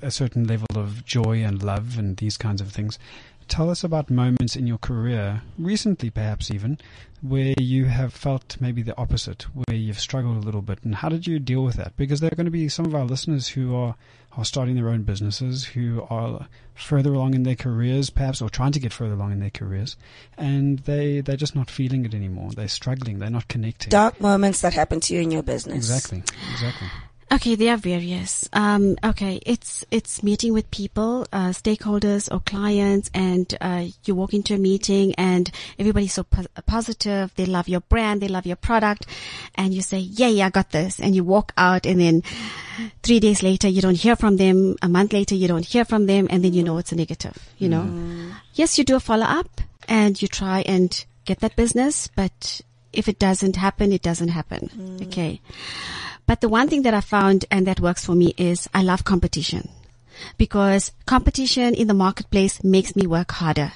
a 0.02 0.12
certain 0.12 0.46
level 0.46 0.68
of 0.76 1.06
joy 1.06 1.44
and 1.44 1.64
love 1.64 1.98
and 1.98 2.18
these 2.18 2.38
kinds 2.38 2.62
of 2.62 2.72
things. 2.72 3.00
Tell 3.48 3.70
us 3.70 3.84
about 3.84 4.10
moments 4.10 4.56
in 4.56 4.68
your 4.68 4.78
career, 4.78 5.42
recently 5.58 6.10
perhaps 6.10 6.52
even, 6.52 6.80
where 7.22 7.54
you 7.58 7.86
have 7.86 8.14
felt 8.14 8.58
maybe 8.60 8.82
the 8.82 8.98
opposite, 8.98 9.44
where 9.54 9.76
you've 9.76 10.00
struggled 10.00 10.38
a 10.38 10.46
little 10.46 10.62
bit, 10.62 10.84
and 10.84 10.96
how 10.96 11.10
did 11.10 11.26
you 11.26 11.40
deal 11.40 11.64
with 11.64 11.76
that? 11.76 11.96
Because 11.98 12.20
there 12.20 12.30
are 12.32 12.36
going 12.36 12.46
to 12.46 12.52
be 12.52 12.70
some 12.70 12.86
of 12.86 12.94
our 12.94 13.06
listeners 13.06 13.50
who 13.50 13.76
are 13.76 13.96
are 14.38 14.46
starting 14.46 14.76
their 14.76 14.90
own 14.90 15.02
businesses, 15.02 15.64
who 15.66 16.06
are 16.12 16.48
further 16.76 17.12
along 17.12 17.34
in 17.34 17.42
their 17.42 17.56
careers, 17.56 18.12
perhaps, 18.12 18.40
or 18.40 18.50
trying 18.52 18.72
to 18.72 18.80
get 18.80 18.94
further 18.94 19.16
along 19.16 19.32
in 19.32 19.40
their 19.40 19.50
careers, 19.50 19.98
and 20.38 20.80
they 20.80 21.22
they're 21.22 21.36
just 21.36 21.56
not 21.56 21.72
feeling 21.72 22.06
it 22.06 22.14
anymore. 22.14 22.52
They're 22.52 22.68
struggling. 22.68 23.18
They're 23.18 23.32
not 23.32 23.48
connecting. 23.48 23.90
Dark 23.90 24.22
moments 24.22 24.62
that 24.62 24.74
happen 24.74 25.00
to 25.02 25.16
you 25.16 25.22
in 25.22 25.32
your 25.32 25.42
business. 25.42 25.78
Exactly. 25.78 26.24
Exactly. 26.52 26.88
Okay, 27.30 27.56
they 27.56 27.68
are 27.70 27.78
various. 27.78 28.48
Um, 28.54 28.96
okay, 29.04 29.42
it's 29.46 29.84
it's 29.92 30.24
meeting 30.24 30.54
with 30.54 30.72
people, 30.72 31.28
uh, 31.34 31.50
stakeholders 31.50 32.32
or 32.34 32.40
clients, 32.40 33.12
and 33.14 33.54
uh, 33.60 33.88
you 34.06 34.16
walk 34.16 34.34
into 34.34 34.54
a 34.54 34.58
meeting 34.58 35.14
and 35.16 35.52
everybody's 35.78 36.14
so 36.14 36.24
po- 36.24 36.46
positive. 36.66 37.34
They 37.36 37.46
love 37.46 37.68
your 37.68 37.82
brand, 37.82 38.22
they 38.22 38.30
love 38.30 38.46
your 38.46 38.56
product, 38.56 39.08
and 39.56 39.74
you 39.74 39.82
say, 39.82 40.00
"Yeah, 40.00 40.30
yeah, 40.30 40.46
I 40.46 40.50
got 40.52 40.72
this," 40.72 41.02
and 41.02 41.16
you 41.16 41.26
walk 41.26 41.52
out, 41.58 41.86
and 41.86 42.00
then 42.00 42.24
three 43.04 43.20
days 43.20 43.44
later 43.44 43.68
you 43.68 43.82
don't 43.82 43.96
hear 44.00 44.16
from 44.16 44.38
them. 44.38 44.78
A 44.82 44.88
month 44.88 45.12
later 45.12 45.36
you 45.36 45.50
don't 45.50 45.66
hear 45.66 45.84
from 45.84 46.06
them, 46.06 46.28
and 46.30 46.46
then 46.46 46.54
you 46.54 46.64
know 46.64 46.78
it's 46.78 46.94
a 46.94 46.96
negative. 46.96 47.36
You 47.58 47.68
know, 47.68 47.84
yes, 48.54 48.78
you 48.78 48.86
do 48.86 48.96
a 48.96 49.02
follow 49.02 49.26
up 49.26 49.60
and 49.90 50.22
you 50.22 50.30
try 50.30 50.62
and 50.62 51.06
get 51.26 51.42
that 51.42 51.58
business, 51.58 52.08
but 52.16 52.62
if 52.94 53.10
it 53.10 53.20
doesn't 53.20 53.58
happen, 53.58 53.92
it 53.92 54.02
doesn't 54.02 54.30
happen. 54.30 55.00
Okay. 55.04 55.42
But 56.28 56.42
the 56.42 56.50
one 56.50 56.68
thing 56.68 56.84
that 56.84 56.94
I 56.94 57.02
found 57.02 57.46
and 57.50 57.66
that 57.66 57.80
works 57.80 58.06
for 58.06 58.14
me 58.14 58.34
is 58.38 58.70
I 58.74 58.84
love 58.84 59.06
competition. 59.06 59.70
Because 60.38 60.92
competition 61.06 61.74
in 61.74 61.88
the 61.88 61.94
marketplace 61.94 62.64
makes 62.64 62.96
me 62.96 63.08
work 63.08 63.32
harder. 63.32 63.72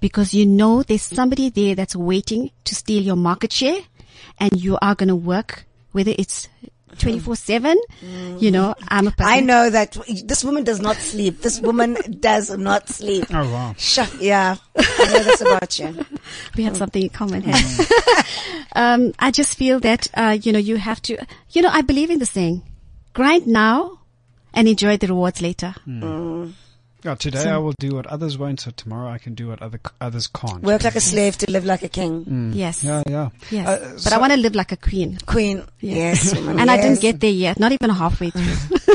Because 0.00 0.32
you 0.32 0.46
know 0.46 0.82
there's 0.82 1.02
somebody 1.02 1.50
there 1.50 1.74
that's 1.74 1.96
waiting 1.96 2.52
to 2.64 2.74
steal 2.74 3.02
your 3.02 3.16
market 3.16 3.52
share 3.52 3.80
and 4.38 4.62
you 4.62 4.78
are 4.80 4.94
going 4.94 5.08
to 5.08 5.16
work 5.16 5.64
whether 5.92 6.12
it's 6.16 6.48
24 6.98 7.36
seven, 7.36 7.78
you 8.38 8.50
know, 8.50 8.74
I'm 8.88 9.06
a 9.06 9.10
person. 9.10 9.32
I 9.32 9.40
know 9.40 9.70
that 9.70 9.96
this 10.24 10.44
woman 10.44 10.64
does 10.64 10.80
not 10.80 10.96
sleep. 10.96 11.42
This 11.42 11.60
woman 11.60 11.96
does 12.20 12.56
not 12.56 12.88
sleep. 12.88 13.26
Oh 13.30 13.50
wow. 13.52 13.74
Sure. 13.76 14.06
Yeah. 14.20 14.56
I 14.76 15.04
know 15.12 15.22
this 15.24 15.40
about 15.40 15.78
you. 15.78 16.04
we 16.56 16.64
have 16.64 16.76
something 16.76 17.02
in 17.02 17.08
common 17.10 17.42
here. 17.42 17.54
um, 18.74 19.12
I 19.18 19.30
just 19.30 19.56
feel 19.58 19.80
that, 19.80 20.08
uh, 20.14 20.38
you 20.40 20.52
know, 20.52 20.58
you 20.58 20.76
have 20.76 21.00
to, 21.02 21.18
you 21.50 21.62
know, 21.62 21.70
I 21.72 21.82
believe 21.82 22.10
in 22.10 22.18
the 22.18 22.26
saying, 22.26 22.62
grind 23.12 23.46
now 23.46 24.00
and 24.54 24.68
enjoy 24.68 24.96
the 24.96 25.08
rewards 25.08 25.40
later. 25.42 25.74
Yeah, 27.04 27.14
today 27.14 27.48
I 27.48 27.58
will 27.58 27.74
do 27.78 27.94
what 27.94 28.06
others 28.08 28.36
won't, 28.36 28.60
so 28.60 28.72
tomorrow 28.72 29.08
I 29.08 29.18
can 29.18 29.34
do 29.34 29.48
what 29.48 29.62
other 29.62 29.78
others 30.00 30.26
can't. 30.26 30.62
Work 30.62 30.82
like 30.82 30.96
a 30.96 31.00
slave 31.00 31.38
to 31.38 31.50
live 31.50 31.64
like 31.64 31.82
a 31.82 31.88
king. 31.88 32.52
Yes. 32.54 32.82
Yeah, 32.82 33.02
yeah. 33.08 33.28
Yes. 33.50 33.68
Uh, 33.68 33.98
but 34.02 34.12
I 34.12 34.18
want 34.18 34.32
to 34.32 34.38
live 34.38 34.56
like 34.56 34.72
a 34.72 34.76
queen. 34.76 35.18
Queen. 35.24 35.64
Yeah. 35.80 35.94
Yes. 35.94 36.34
woman, 36.36 36.58
And 36.58 36.70
I 36.70 36.76
didn't 36.76 37.00
get 37.00 37.20
there 37.20 37.30
yet, 37.30 37.60
not 37.60 37.72
even 37.72 37.90
halfway 37.90 38.30
through. 38.30 38.78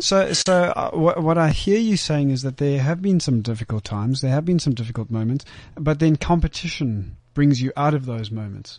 So, 0.00 0.32
so 0.32 0.72
uh, 0.74 0.90
what, 0.92 1.22
what 1.22 1.36
I 1.36 1.50
hear 1.50 1.78
you 1.78 1.96
saying 1.96 2.30
is 2.30 2.42
that 2.42 2.56
there 2.56 2.80
have 2.80 3.02
been 3.02 3.20
some 3.20 3.42
difficult 3.42 3.84
times, 3.84 4.22
there 4.22 4.30
have 4.30 4.46
been 4.46 4.58
some 4.58 4.72
difficult 4.72 5.10
moments, 5.10 5.44
but 5.74 5.98
then 5.98 6.16
competition 6.16 7.16
brings 7.34 7.60
you 7.60 7.72
out 7.76 7.92
of 7.94 8.06
those 8.06 8.30
moments. 8.30 8.78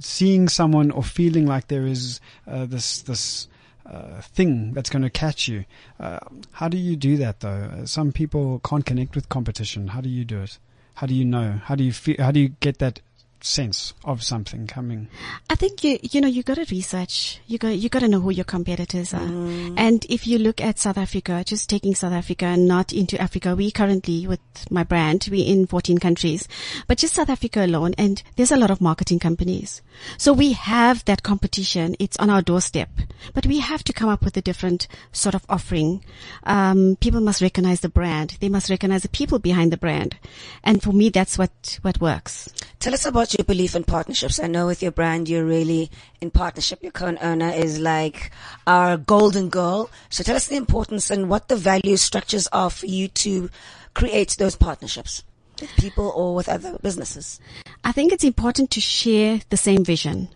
Seeing 0.00 0.48
someone 0.48 0.90
or 0.90 1.02
feeling 1.02 1.46
like 1.46 1.68
there 1.68 1.86
is 1.86 2.20
uh, 2.46 2.66
this 2.66 3.00
this 3.02 3.48
uh, 3.90 4.20
thing 4.20 4.72
that's 4.72 4.90
going 4.90 5.02
to 5.02 5.10
catch 5.10 5.48
you. 5.48 5.64
Uh, 5.98 6.18
how 6.52 6.68
do 6.68 6.76
you 6.76 6.96
do 6.96 7.16
that 7.16 7.40
though? 7.40 7.70
Uh, 7.72 7.86
Some 7.86 8.12
people 8.12 8.60
can't 8.60 8.84
connect 8.84 9.14
with 9.14 9.28
competition. 9.28 9.88
How 9.88 10.00
do 10.00 10.08
you 10.08 10.24
do 10.24 10.42
it? 10.42 10.58
How 10.96 11.06
do 11.06 11.14
you 11.14 11.24
know? 11.24 11.60
How 11.64 11.74
do 11.74 11.84
you 11.84 11.92
feel? 11.92 12.16
How 12.18 12.30
do 12.32 12.40
you 12.40 12.50
get 12.60 12.78
that 12.78 13.00
sense 13.44 13.94
of 14.04 14.22
something 14.22 14.66
coming? 14.66 15.08
I 15.48 15.54
think 15.54 15.84
you 15.84 15.98
you 16.02 16.20
know 16.20 16.28
you 16.28 16.42
got 16.42 16.56
to 16.56 16.66
research. 16.70 17.40
You 17.46 17.58
got 17.58 17.76
you 17.76 17.88
got 17.88 18.00
to 18.00 18.08
know 18.08 18.20
who 18.20 18.30
your 18.30 18.44
competitors 18.44 19.14
are. 19.14 19.28
And 19.76 20.04
if 20.08 20.26
you 20.26 20.38
look 20.38 20.60
at 20.60 20.78
South 20.78 20.98
Africa, 20.98 21.42
just 21.46 21.68
taking 21.68 21.94
South 21.94 22.12
Africa 22.12 22.46
and 22.46 22.66
not 22.66 22.92
into 22.92 23.20
Africa, 23.20 23.54
we 23.54 23.70
currently 23.70 24.26
with 24.26 24.40
my 24.70 24.84
brand 24.84 25.28
we 25.30 25.40
in 25.42 25.66
14 25.66 25.98
countries, 25.98 26.48
but 26.86 26.98
just 26.98 27.14
South 27.14 27.30
Africa 27.30 27.64
alone, 27.64 27.94
and 27.98 28.22
there's 28.36 28.52
a 28.52 28.56
lot 28.56 28.70
of 28.70 28.80
marketing 28.80 29.18
companies. 29.18 29.82
So 30.16 30.32
we 30.32 30.52
have 30.52 31.04
that 31.06 31.22
competition. 31.22 31.96
It's 31.98 32.16
on 32.18 32.30
our 32.30 32.42
doorstep, 32.42 32.90
but 33.34 33.46
we 33.46 33.58
have 33.60 33.84
to 33.84 33.92
come 33.92 34.08
up 34.08 34.24
with 34.24 34.36
a 34.36 34.42
different 34.42 34.88
sort 35.12 35.34
of 35.34 35.44
offering. 35.48 36.04
Um, 36.44 36.96
people 37.00 37.20
must 37.20 37.42
recognize 37.42 37.80
the 37.80 37.88
brand. 37.88 38.36
They 38.40 38.48
must 38.48 38.70
recognize 38.70 39.02
the 39.02 39.08
people 39.08 39.38
behind 39.38 39.72
the 39.72 39.76
brand, 39.76 40.18
and 40.62 40.82
for 40.82 40.92
me, 40.92 41.08
that's 41.08 41.38
what 41.38 41.78
what 41.82 42.00
works. 42.00 42.48
Tell 42.80 42.94
us 42.94 43.06
about 43.06 43.27
your 43.36 43.44
belief 43.44 43.74
in 43.74 43.84
partnerships. 43.84 44.38
I 44.38 44.46
know 44.46 44.66
with 44.66 44.82
your 44.82 44.92
brand, 44.92 45.28
you're 45.28 45.44
really 45.44 45.90
in 46.20 46.30
partnership. 46.30 46.82
Your 46.82 46.92
current 46.92 47.18
owner 47.20 47.50
is 47.50 47.78
like 47.78 48.30
our 48.66 48.96
golden 48.96 49.48
girl. 49.48 49.90
So 50.10 50.22
tell 50.22 50.36
us 50.36 50.46
the 50.46 50.56
importance 50.56 51.10
and 51.10 51.28
what 51.28 51.48
the 51.48 51.56
value 51.56 51.96
structures 51.96 52.46
are 52.48 52.70
for 52.70 52.86
you 52.86 53.08
to 53.08 53.50
create 53.94 54.36
those 54.38 54.56
partnerships 54.56 55.24
with 55.60 55.70
people 55.76 56.12
or 56.14 56.34
with 56.34 56.48
other 56.48 56.78
businesses. 56.82 57.40
I 57.84 57.92
think 57.92 58.12
it's 58.12 58.24
important 58.24 58.70
to 58.72 58.80
share 58.80 59.40
the 59.50 59.56
same 59.56 59.84
vision. 59.84 60.28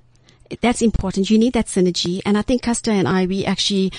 That's 0.61 0.82
important. 0.82 1.30
You 1.30 1.38
need 1.38 1.54
that 1.54 1.66
synergy. 1.66 2.20
And 2.26 2.37
I 2.37 2.42
think 2.42 2.62
Custer 2.62 2.90
and 2.90 3.08
I, 3.08 3.26
we 3.26 3.44
actually, 3.44 3.92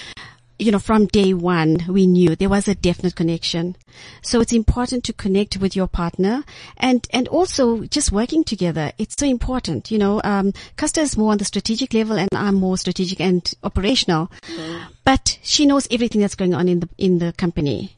you 0.64 0.72
know, 0.72 0.80
from 0.80 1.08
day 1.08 1.34
one, 1.34 1.86
we 1.88 2.08
knew 2.08 2.36
there 2.36 2.50
was 2.50 2.68
a 2.68 2.76
definite 2.76 3.16
connection. 3.16 3.76
So 4.22 4.42
it's 4.42 4.54
important 4.54 5.04
to 5.06 5.14
connect 5.14 5.58
with 5.58 5.76
your 5.76 5.88
partner 5.88 6.44
and, 6.78 7.06
and 7.12 7.28
also 7.28 7.84
just 7.84 8.12
working 8.12 8.44
together. 8.44 8.92
It's 8.98 9.16
so 9.18 9.26
important. 9.26 9.92
You 9.92 10.00
know, 10.00 10.22
um, 10.24 10.54
Custer 10.78 11.02
is 11.02 11.18
more 11.18 11.32
on 11.32 11.38
the 11.38 11.46
strategic 11.46 11.94
level 11.94 12.18
and 12.18 12.30
I'm 12.34 12.56
more 12.56 12.78
strategic 12.78 13.20
and 13.22 13.54
operational. 13.64 14.32
But 15.04 15.38
she 15.44 15.66
knows 15.66 15.88
everything 15.92 16.22
that's 16.22 16.36
going 16.36 16.54
on 16.54 16.68
in 16.68 16.80
the, 16.80 16.90
in 16.98 17.20
the 17.20 17.34
company. 17.34 17.96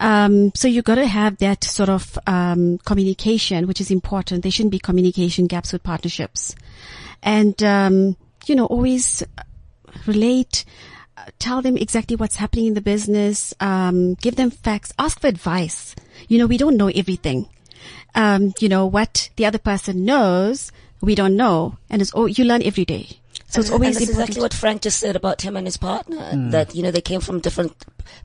Um, 0.00 0.52
so 0.54 0.66
you 0.68 0.82
got 0.82 0.96
to 0.96 1.06
have 1.06 1.38
that 1.38 1.64
sort 1.64 1.88
of 1.88 2.18
um, 2.26 2.78
communication, 2.78 3.66
which 3.66 3.80
is 3.80 3.90
important. 3.90 4.42
There 4.42 4.50
shouldn't 4.52 4.72
be 4.72 4.78
communication 4.78 5.46
gaps 5.46 5.72
with 5.72 5.82
partnerships, 5.82 6.54
and 7.22 7.62
um, 7.62 8.16
you 8.46 8.54
know, 8.54 8.66
always 8.66 9.22
relate. 10.06 10.64
Tell 11.38 11.62
them 11.62 11.76
exactly 11.76 12.16
what's 12.16 12.36
happening 12.36 12.66
in 12.66 12.74
the 12.74 12.80
business. 12.80 13.54
Um, 13.60 14.14
give 14.14 14.36
them 14.36 14.50
facts. 14.50 14.92
Ask 14.98 15.20
for 15.20 15.26
advice. 15.26 15.94
You 16.28 16.38
know, 16.38 16.46
we 16.46 16.58
don't 16.58 16.76
know 16.76 16.88
everything. 16.88 17.48
Um, 18.14 18.52
you 18.60 18.68
know 18.68 18.86
what 18.86 19.30
the 19.36 19.46
other 19.46 19.58
person 19.58 20.04
knows. 20.04 20.70
we 21.00 21.16
don't 21.16 21.36
know, 21.36 21.78
and 21.90 22.00
it's 22.00 22.12
oh, 22.14 22.26
you 22.26 22.44
learn 22.44 22.62
every 22.62 22.84
day. 22.84 23.08
So 23.48 23.60
it's 23.60 23.70
always 23.70 23.88
and 23.88 23.96
that's 23.96 24.02
important. 24.02 24.28
exactly 24.28 24.42
what 24.42 24.54
Frank 24.54 24.82
just 24.82 25.00
said 25.00 25.16
about 25.16 25.42
him 25.42 25.56
and 25.56 25.66
his 25.66 25.76
partner. 25.76 26.30
That 26.50 26.74
you 26.74 26.82
know 26.82 26.90
they 26.90 27.00
came 27.00 27.20
from 27.20 27.40
different 27.40 27.74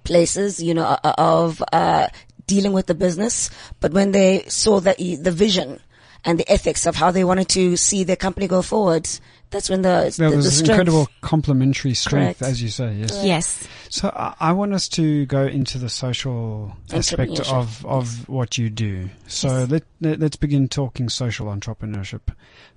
places, 0.04 0.62
you 0.62 0.74
know, 0.74 0.84
uh, 0.86 1.14
of 1.18 1.64
uh, 1.74 2.08
dealing 2.46 2.74
with 2.74 2.86
the 2.86 2.94
business, 2.96 3.50
but 3.80 3.92
when 3.92 4.12
they 4.12 4.44
saw 4.48 4.80
that 4.80 4.98
the 4.98 5.32
vision 5.32 5.80
and 6.26 6.40
the 6.40 6.50
ethics 6.52 6.86
of 6.86 6.96
how 6.96 7.12
they 7.12 7.24
wanted 7.24 7.50
to 7.50 7.78
see 7.78 8.04
their 8.04 8.16
company 8.16 8.48
go 8.48 8.62
forward, 8.62 9.08
that's 9.50 9.70
when 9.70 9.82
the 9.82 10.14
There 10.18 10.30
the, 10.30 10.36
was 10.36 10.46
the 10.46 10.52
strength. 10.52 10.70
incredible 10.72 11.08
complementary 11.22 11.94
strength, 11.94 12.40
Correct. 12.40 12.52
as 12.52 12.62
you 12.62 12.70
say. 12.70 12.94
Yes. 12.96 13.22
yes. 13.24 13.68
So 13.90 14.10
I, 14.14 14.36
I 14.40 14.52
want 14.52 14.74
us 14.74 14.90
to 14.90 15.26
go 15.28 15.44
into 15.46 15.78
the 15.78 15.90
social 15.90 16.76
aspect 16.92 17.32
Entrepreneurship. 17.32 17.54
of, 17.54 17.86
of 17.86 18.30
what 18.30 18.58
you 18.58 18.70
do. 18.70 19.10
So 19.28 19.66
let, 19.70 19.84
let 20.02 20.22
us 20.22 20.36
begin 20.36 20.68
talking 20.68 21.08
social 21.08 21.48
entrepreneurship. 21.48 22.22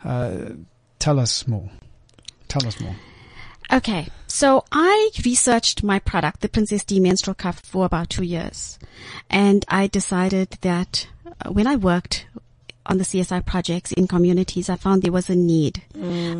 Uh, 0.04 0.54
tell 1.00 1.18
us 1.18 1.48
more. 1.48 1.68
Tell 2.48 2.66
us 2.66 2.80
more. 2.80 2.94
Okay, 3.72 4.08
so 4.26 4.64
I 4.72 5.10
researched 5.24 5.84
my 5.84 6.00
product, 6.00 6.40
the 6.40 6.48
Princess 6.48 6.82
D 6.84 6.98
menstrual 6.98 7.34
cup, 7.34 7.54
for 7.54 7.84
about 7.86 8.10
two 8.10 8.24
years, 8.24 8.80
and 9.28 9.64
I 9.68 9.86
decided 9.86 10.58
that 10.62 11.06
uh, 11.44 11.52
when 11.52 11.68
I 11.68 11.76
worked 11.76 12.26
on 12.86 12.98
the 12.98 13.04
CSI 13.04 13.44
projects 13.44 13.92
in 13.92 14.06
communities, 14.08 14.68
I 14.68 14.76
found 14.76 15.02
there 15.02 15.12
was 15.12 15.30
a 15.30 15.36
need. 15.36 15.82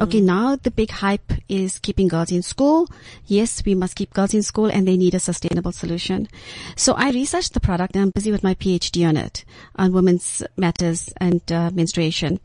Okay, 0.00 0.20
now 0.20 0.56
the 0.56 0.70
big 0.70 0.90
hype 0.90 1.32
is 1.49 1.78
keeping 1.78 2.09
girls 2.09 2.32
in 2.32 2.42
school. 2.42 2.88
Yes, 3.26 3.62
we 3.64 3.75
must 3.75 3.97
keep 3.97 4.12
girls 4.14 4.35
in 4.35 4.42
school 4.42 4.66
and 4.66 4.87
they 4.87 4.97
need 4.97 5.14
a 5.14 5.20
sustainable 5.20 5.73
solution. 5.73 6.28
So 6.76 6.94
I 6.94 7.11
researched 7.11 7.54
the 7.54 7.61
product 7.61 7.94
and 7.94 8.02
I'm 8.02 8.11
busy 8.11 8.32
with 8.32 8.42
my 8.42 8.54
PhD 8.54 9.06
on 9.06 9.16
it, 9.16 9.44
on 9.76 9.92
women's 9.92 10.42
matters 10.56 11.12
and 11.18 11.40
uh, 11.52 11.70
menstruation. 11.73 12.40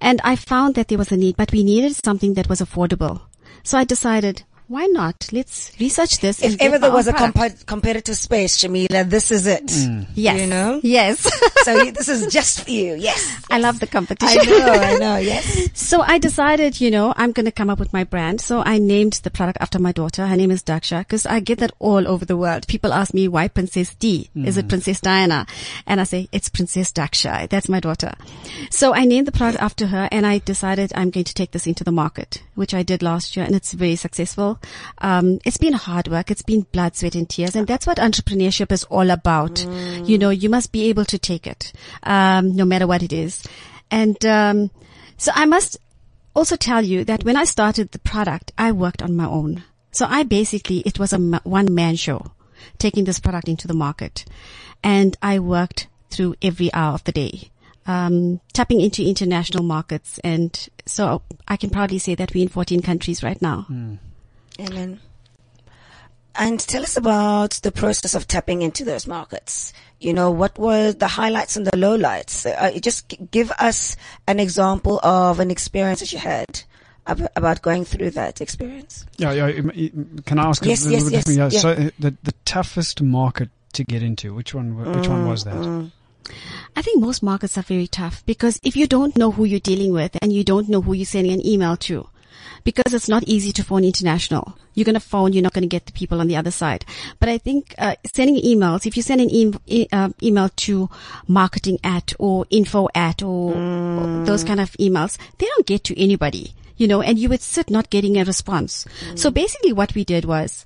And 0.00 0.20
I 0.24 0.36
found 0.36 0.74
that 0.76 0.88
there 0.88 0.98
was 0.98 1.12
a 1.12 1.16
need, 1.16 1.36
but 1.36 1.52
we 1.52 1.64
needed 1.64 1.94
something 1.96 2.34
that 2.34 2.48
was 2.48 2.60
affordable. 2.60 3.22
So 3.64 3.78
I 3.78 3.84
decided, 3.84 4.44
why 4.72 4.86
not? 4.86 5.28
Let's 5.32 5.70
research 5.78 6.18
this. 6.20 6.42
If 6.42 6.60
ever 6.60 6.78
there 6.78 6.90
was 6.90 7.06
a 7.06 7.12
product. 7.12 7.36
compa- 7.36 7.66
competitive 7.66 8.16
space, 8.16 8.56
Shamila, 8.56 9.08
this 9.08 9.30
is 9.30 9.46
it. 9.46 9.70
Hmm. 9.70 10.04
yes, 10.14 10.40
you 10.40 10.46
know? 10.46 10.80
yes. 10.82 11.30
so 11.64 11.84
this 11.90 12.08
is 12.08 12.32
just 12.32 12.64
for 12.64 12.70
you. 12.70 12.94
Yes. 12.94 13.20
I 13.50 13.58
love 13.58 13.80
the 13.80 13.86
competition. 13.86 14.40
I 14.40 14.44
know, 14.44 14.72
I 14.72 14.96
know, 14.96 15.16
yes. 15.18 15.68
So 15.74 16.00
I 16.00 16.16
decided, 16.16 16.80
you 16.80 16.90
know, 16.90 17.12
I'm 17.18 17.32
going 17.32 17.44
to 17.44 17.52
come 17.52 17.68
up 17.68 17.78
with 17.78 17.92
my 17.92 18.04
brand. 18.04 18.40
So 18.40 18.62
I 18.64 18.78
named 18.78 19.14
the 19.24 19.30
product 19.30 19.58
after 19.60 19.78
my 19.78 19.92
daughter. 19.92 20.26
Her 20.26 20.36
name 20.36 20.50
is 20.50 20.62
Daksha 20.62 21.00
because 21.00 21.26
I 21.26 21.40
get 21.40 21.58
that 21.58 21.72
all 21.78 22.08
over 22.08 22.24
the 22.24 22.36
world. 22.36 22.66
People 22.66 22.94
ask 22.94 23.12
me 23.12 23.28
why 23.28 23.48
Princess 23.48 23.94
D? 23.96 24.30
Hmm. 24.32 24.46
Is 24.46 24.56
it 24.56 24.68
Princess 24.68 25.02
Diana? 25.02 25.46
And 25.86 26.00
I 26.00 26.04
say 26.04 26.30
it's 26.32 26.48
Princess 26.48 26.90
Daksha. 26.92 27.46
That's 27.50 27.68
my 27.68 27.80
daughter. 27.80 28.14
So 28.70 28.94
I 28.94 29.04
named 29.04 29.26
the 29.26 29.32
product 29.32 29.62
after 29.62 29.88
her 29.88 30.08
and 30.10 30.26
I 30.26 30.38
decided 30.38 30.92
I'm 30.94 31.10
going 31.10 31.24
to 31.24 31.34
take 31.34 31.50
this 31.50 31.66
into 31.66 31.84
the 31.84 31.92
market, 31.92 32.42
which 32.54 32.72
I 32.72 32.82
did 32.82 33.02
last 33.02 33.36
year 33.36 33.44
and 33.44 33.54
it's 33.54 33.72
very 33.74 33.96
successful. 33.96 34.58
Um, 34.98 35.40
it's 35.44 35.56
been 35.56 35.72
hard 35.72 36.08
work. 36.08 36.30
It's 36.30 36.42
been 36.42 36.62
blood, 36.72 36.96
sweat 36.96 37.14
and 37.14 37.28
tears. 37.28 37.56
And 37.56 37.66
that's 37.66 37.86
what 37.86 37.98
entrepreneurship 37.98 38.72
is 38.72 38.84
all 38.84 39.10
about. 39.10 39.64
You 40.08 40.18
know, 40.18 40.30
you 40.30 40.48
must 40.48 40.72
be 40.72 40.88
able 40.88 41.04
to 41.06 41.18
take 41.18 41.46
it, 41.46 41.72
um, 42.02 42.54
no 42.54 42.64
matter 42.64 42.86
what 42.86 43.02
it 43.02 43.12
is. 43.12 43.44
And, 43.90 44.24
um, 44.24 44.70
so 45.16 45.32
I 45.34 45.44
must 45.44 45.78
also 46.34 46.56
tell 46.56 46.84
you 46.84 47.04
that 47.04 47.24
when 47.24 47.36
I 47.36 47.44
started 47.44 47.92
the 47.92 47.98
product, 47.98 48.52
I 48.56 48.72
worked 48.72 49.02
on 49.02 49.14
my 49.14 49.26
own. 49.26 49.64
So 49.90 50.06
I 50.08 50.22
basically, 50.22 50.78
it 50.80 50.98
was 50.98 51.12
a 51.12 51.18
one 51.18 51.74
man 51.74 51.96
show 51.96 52.32
taking 52.78 53.04
this 53.04 53.20
product 53.20 53.48
into 53.48 53.68
the 53.68 53.74
market 53.74 54.24
and 54.82 55.16
I 55.22 55.38
worked 55.38 55.88
through 56.10 56.36
every 56.42 56.72
hour 56.72 56.94
of 56.94 57.04
the 57.04 57.12
day. 57.12 57.50
Um, 57.84 58.40
tapping 58.52 58.80
into 58.80 59.04
international 59.04 59.64
markets. 59.64 60.20
And 60.22 60.68
so 60.86 61.22
I 61.48 61.56
can 61.56 61.70
proudly 61.70 61.98
say 61.98 62.14
that 62.14 62.32
we're 62.32 62.42
in 62.42 62.48
14 62.48 62.80
countries 62.80 63.24
right 63.24 63.40
now. 63.42 63.66
Amen. 64.60 65.00
And 66.34 66.58
tell 66.60 66.82
us 66.82 66.96
about 66.96 67.50
the 67.62 67.70
process 67.72 68.14
of 68.14 68.26
tapping 68.26 68.62
into 68.62 68.84
those 68.84 69.06
markets. 69.06 69.72
You 70.00 70.14
know, 70.14 70.30
what 70.30 70.58
were 70.58 70.92
the 70.92 71.08
highlights 71.08 71.56
and 71.56 71.66
the 71.66 71.76
lowlights? 71.76 72.46
Uh, 72.46 72.78
just 72.80 73.14
give 73.30 73.50
us 73.58 73.96
an 74.26 74.40
example 74.40 74.98
of 75.02 75.40
an 75.40 75.50
experience 75.50 76.00
that 76.00 76.12
you 76.12 76.18
had 76.18 76.62
about 77.06 77.60
going 77.62 77.84
through 77.84 78.10
that 78.10 78.40
experience. 78.40 79.04
Yeah, 79.18 79.32
yeah. 79.32 79.52
Can 80.24 80.38
I 80.38 80.44
ask 80.48 80.64
Yes, 80.64 80.86
a 80.86 80.90
yes, 80.90 81.04
bit 81.04 81.12
yes, 81.12 81.36
yeah. 81.36 81.48
So 81.48 81.70
uh, 81.70 81.90
the 81.98 82.14
the 82.22 82.32
toughest 82.44 83.02
market 83.02 83.50
to 83.74 83.84
get 83.84 84.02
into, 84.02 84.32
which 84.34 84.54
one? 84.54 84.76
w- 84.76 84.96
Which 84.98 85.08
one 85.08 85.26
was 85.26 85.44
that? 85.44 85.54
Mm, 85.54 85.90
I 86.76 86.82
think 86.82 87.00
most 87.00 87.22
markets 87.22 87.58
are 87.58 87.62
very 87.62 87.86
tough 87.88 88.24
because 88.24 88.58
if 88.62 88.76
you 88.76 88.86
don't 88.86 89.16
know 89.16 89.32
who 89.32 89.44
you're 89.44 89.60
dealing 89.60 89.92
with 89.92 90.16
and 90.22 90.32
you 90.32 90.44
don't 90.44 90.68
know 90.68 90.80
who 90.80 90.92
you're 90.94 91.04
sending 91.04 91.32
an 91.32 91.44
email 91.46 91.76
to, 91.78 92.08
because 92.64 92.94
it's 92.94 93.08
not 93.08 93.24
easy 93.24 93.52
to 93.52 93.64
phone 93.64 93.84
international. 93.84 94.56
You're 94.74 94.84
going 94.84 94.94
to 94.94 95.00
phone, 95.00 95.32
you're 95.32 95.42
not 95.42 95.52
going 95.52 95.62
to 95.62 95.68
get 95.68 95.86
the 95.86 95.92
people 95.92 96.20
on 96.20 96.28
the 96.28 96.36
other 96.36 96.50
side. 96.50 96.84
But 97.20 97.28
I 97.28 97.38
think 97.38 97.74
uh, 97.78 97.96
sending 98.12 98.42
emails, 98.42 98.86
if 98.86 98.96
you 98.96 99.02
send 99.02 99.20
an 99.20 99.30
e- 99.30 99.52
e- 99.66 99.88
uh, 99.92 100.10
email 100.22 100.48
to 100.48 100.88
marketing 101.26 101.78
at 101.84 102.12
or 102.18 102.46
info 102.50 102.88
at 102.94 103.22
or, 103.22 103.62
or 103.96 104.08
those 104.24 104.44
kind 104.44 104.60
of 104.60 104.72
emails, 104.72 105.18
they 105.38 105.46
don't 105.46 105.66
get 105.66 105.84
to 105.84 106.00
anybody, 106.00 106.54
you 106.76 106.88
know, 106.88 107.02
and 107.02 107.18
you 107.18 107.28
would 107.28 107.42
sit 107.42 107.70
not 107.70 107.90
getting 107.90 108.16
a 108.16 108.24
response. 108.24 108.86
So 109.14 109.30
basically 109.30 109.72
what 109.72 109.94
we 109.94 110.04
did 110.04 110.24
was, 110.24 110.64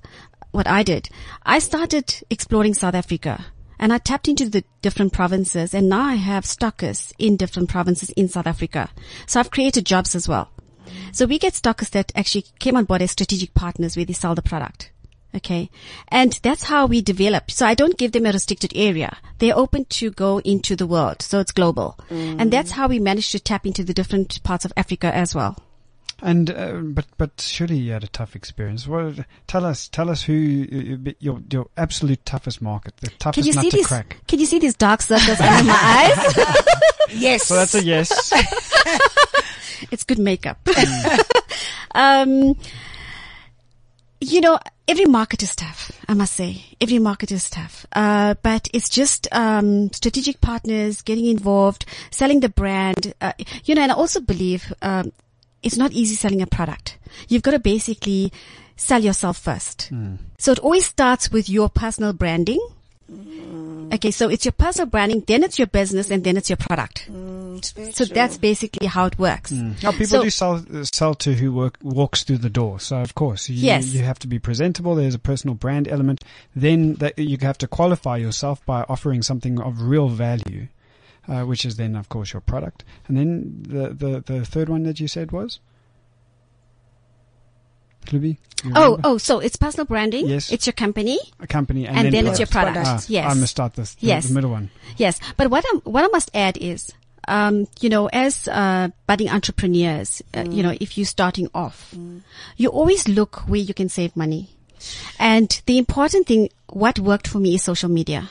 what 0.51 0.67
I 0.67 0.83
did, 0.83 1.09
I 1.43 1.59
started 1.59 2.15
exploring 2.29 2.73
South 2.73 2.95
Africa. 2.95 3.45
And 3.79 3.93
I 3.93 3.99
tapped 3.99 4.27
into 4.27 4.49
the 4.49 4.63
different 4.81 5.13
provinces 5.13 5.75
and 5.75 5.87
now 5.87 6.01
I 6.01 6.15
have 6.15 6.47
stockers 6.47 7.13
in 7.19 7.37
different 7.37 7.69
provinces 7.69 8.09
in 8.11 8.27
South 8.27 8.47
Africa. 8.47 8.89
So 9.27 9.39
I've 9.39 9.51
created 9.51 9.85
jobs 9.85 10.15
as 10.15 10.27
well. 10.27 10.49
So 11.11 11.25
we 11.25 11.39
get 11.39 11.55
stockers 11.55 11.89
that 11.89 12.11
actually 12.15 12.45
came 12.59 12.75
on 12.75 12.85
board 12.85 13.01
as 13.01 13.11
strategic 13.11 13.53
partners 13.53 13.95
where 13.95 14.05
they 14.05 14.13
sell 14.13 14.35
the 14.35 14.41
product. 14.41 14.91
Okay. 15.35 15.69
And 16.07 16.39
that's 16.41 16.63
how 16.63 16.85
we 16.87 17.01
develop. 17.01 17.51
So 17.51 17.65
I 17.65 17.75
don't 17.75 17.97
give 17.97 18.11
them 18.13 18.25
a 18.25 18.31
restricted 18.31 18.71
area. 18.75 19.17
They're 19.39 19.57
open 19.57 19.85
to 19.85 20.09
go 20.11 20.39
into 20.39 20.75
the 20.75 20.87
world. 20.87 21.21
So 21.21 21.39
it's 21.39 21.51
global. 21.51 21.99
And 22.09 22.51
that's 22.51 22.71
how 22.71 22.87
we 22.87 22.97
managed 22.99 23.31
to 23.33 23.39
tap 23.39 23.65
into 23.67 23.83
the 23.83 23.93
different 23.93 24.41
parts 24.43 24.65
of 24.65 24.73
Africa 24.77 25.13
as 25.13 25.35
well. 25.35 25.57
And 26.19 26.49
uh, 26.49 26.71
but 26.81 27.05
but 27.19 27.39
surely 27.39 27.77
you 27.77 27.91
had 27.91 28.03
a 28.03 28.07
tough 28.07 28.35
experience. 28.35 28.87
Well, 28.87 29.13
tell 29.45 29.63
us 29.63 29.87
tell 29.87 30.09
us 30.09 30.23
who 30.23 30.65
uh, 31.07 31.11
your 31.19 31.43
your 31.51 31.67
absolute 31.77 32.25
toughest 32.25 32.59
market, 32.59 32.97
the 32.97 33.09
Can 33.11 33.17
toughest 33.19 33.47
you 33.47 33.53
nut 33.53 33.63
see 33.65 33.69
to 33.69 33.77
these? 33.77 33.87
crack. 33.87 34.17
Can 34.27 34.39
you 34.39 34.47
see 34.47 34.57
these 34.57 34.73
dark 34.73 35.03
circles 35.03 35.39
under 35.39 35.63
my 35.65 35.75
eyes? 36.17 36.65
Yes. 37.11 37.43
So 37.45 37.53
that's 37.53 37.75
a 37.75 37.83
yes. 37.83 38.33
It's 39.91 40.03
good 40.03 40.19
makeup. 40.19 40.59
um, 41.95 42.55
you 44.19 44.41
know, 44.41 44.59
every 44.87 45.05
market 45.05 45.43
is 45.43 45.55
tough. 45.55 45.91
I 46.07 46.13
must 46.13 46.33
say, 46.33 46.65
every 46.81 46.99
market 46.99 47.31
is 47.31 47.49
tough. 47.49 47.85
Uh, 47.93 48.35
but 48.41 48.67
it's 48.73 48.89
just 48.89 49.27
um, 49.31 49.91
strategic 49.93 50.41
partners 50.41 51.01
getting 51.01 51.25
involved, 51.25 51.85
selling 52.11 52.39
the 52.39 52.49
brand. 52.49 53.13
Uh, 53.21 53.33
you 53.65 53.75
know, 53.75 53.81
and 53.81 53.91
I 53.91 53.95
also 53.95 54.19
believe 54.19 54.73
um, 54.81 55.11
it's 55.61 55.77
not 55.77 55.91
easy 55.91 56.15
selling 56.15 56.41
a 56.41 56.47
product. 56.47 56.97
You've 57.27 57.43
got 57.43 57.51
to 57.51 57.59
basically 57.59 58.31
sell 58.75 59.03
yourself 59.03 59.37
first. 59.37 59.89
So 60.37 60.51
it 60.51 60.59
always 60.59 60.85
starts 60.85 61.31
with 61.31 61.49
your 61.49 61.69
personal 61.69 62.13
branding. 62.13 62.59
Okay, 63.93 64.11
so 64.11 64.27
it's 64.29 64.43
your 64.43 64.51
personal 64.51 64.87
branding, 64.87 65.23
then 65.27 65.43
it's 65.43 65.57
your 65.57 65.67
business, 65.67 66.11
and 66.11 66.23
then 66.23 66.35
it's 66.35 66.49
your 66.49 66.57
product. 66.57 67.07
It's 67.09 67.71
very 67.71 67.91
So 67.93 68.05
true. 68.05 68.13
that's 68.13 68.37
basically 68.37 68.87
how 68.87 69.05
it 69.05 69.17
works. 69.17 69.51
Now 69.51 69.91
people 69.91 70.05
So- 70.07 70.23
do 70.23 70.29
sell 70.29 70.55
uh, 70.73 70.83
sell 70.83 71.15
to 71.15 71.33
who 71.33 71.53
work 71.53 71.77
walks 71.81 72.23
through 72.23 72.39
the 72.39 72.49
door. 72.49 72.79
So 72.79 72.97
of 72.97 73.15
course, 73.15 73.47
you, 73.49 73.55
Yes. 73.65 73.93
you 73.93 74.03
have 74.03 74.19
to 74.19 74.27
be 74.27 74.39
presentable. 74.39 74.95
There's 74.95 75.15
a 75.15 75.19
personal 75.19 75.55
brand 75.55 75.87
element. 75.87 76.23
Then 76.55 76.95
that 76.95 77.17
you 77.17 77.37
have 77.41 77.57
to 77.59 77.67
qualify 77.67 78.17
yourself 78.17 78.65
by 78.65 78.83
offering 78.89 79.21
something 79.23 79.59
of 79.59 79.81
real 79.81 80.09
value, 80.09 80.67
uh, 81.27 81.43
which 81.43 81.63
is 81.65 81.77
then 81.77 81.95
of 81.95 82.09
course 82.09 82.33
your 82.33 82.41
product. 82.41 82.83
And 83.07 83.17
then 83.17 83.63
the 83.67 83.93
the, 83.93 84.21
the 84.33 84.45
third 84.45 84.67
one 84.69 84.83
that 84.83 84.99
you 84.99 85.07
said 85.07 85.31
was. 85.31 85.59
Libby? 88.13 88.37
Oh, 88.73 88.99
oh, 89.03 89.17
so 89.17 89.39
it's 89.39 89.55
personal 89.55 89.85
branding. 89.85 90.27
Yes. 90.27 90.51
It's 90.51 90.65
your 90.65 90.73
company, 90.73 91.19
a 91.39 91.45
company, 91.47 91.85
and, 91.85 91.97
and, 91.97 92.13
then, 92.13 92.25
it's 92.25 92.39
your 92.39 92.47
product. 92.47 92.75
product. 92.75 93.03
Ah, 93.03 93.05
yes. 93.07 93.31
I 93.31 93.33
must 93.35 93.51
start 93.51 93.73
this. 93.75 93.95
The, 93.95 94.07
Yes. 94.07 94.27
the 94.27 94.33
middle 94.33 94.49
one. 94.49 94.69
Yes. 94.97 95.19
But 95.37 95.49
what 95.51 95.63
I 95.67 95.77
what 95.83 96.03
I 96.03 96.07
must 96.07 96.31
add 96.33 96.57
is, 96.57 96.91
um, 97.27 97.67
you 97.81 97.89
know, 97.89 98.07
as 98.07 98.47
uh, 98.47 98.89
budding 99.05 99.29
entrepreneurs, 99.29 100.23
uh, 100.33 100.45
you 100.49 100.63
know, 100.63 100.75
if 100.81 100.97
you're 100.97 101.05
starting 101.05 101.49
off, 101.53 101.93
you 102.57 102.69
always 102.69 103.07
look 103.07 103.47
where 103.47 103.59
you 103.61 103.73
can 103.73 103.89
save 103.89 104.15
money. 104.15 104.49
And 105.19 105.61
the 105.65 105.77
important 105.77 106.27
thing, 106.27 106.49
what 106.67 106.99
worked 106.99 107.27
for 107.27 107.39
me 107.39 107.55
is 107.55 107.63
social 107.63 107.89
media, 107.89 108.29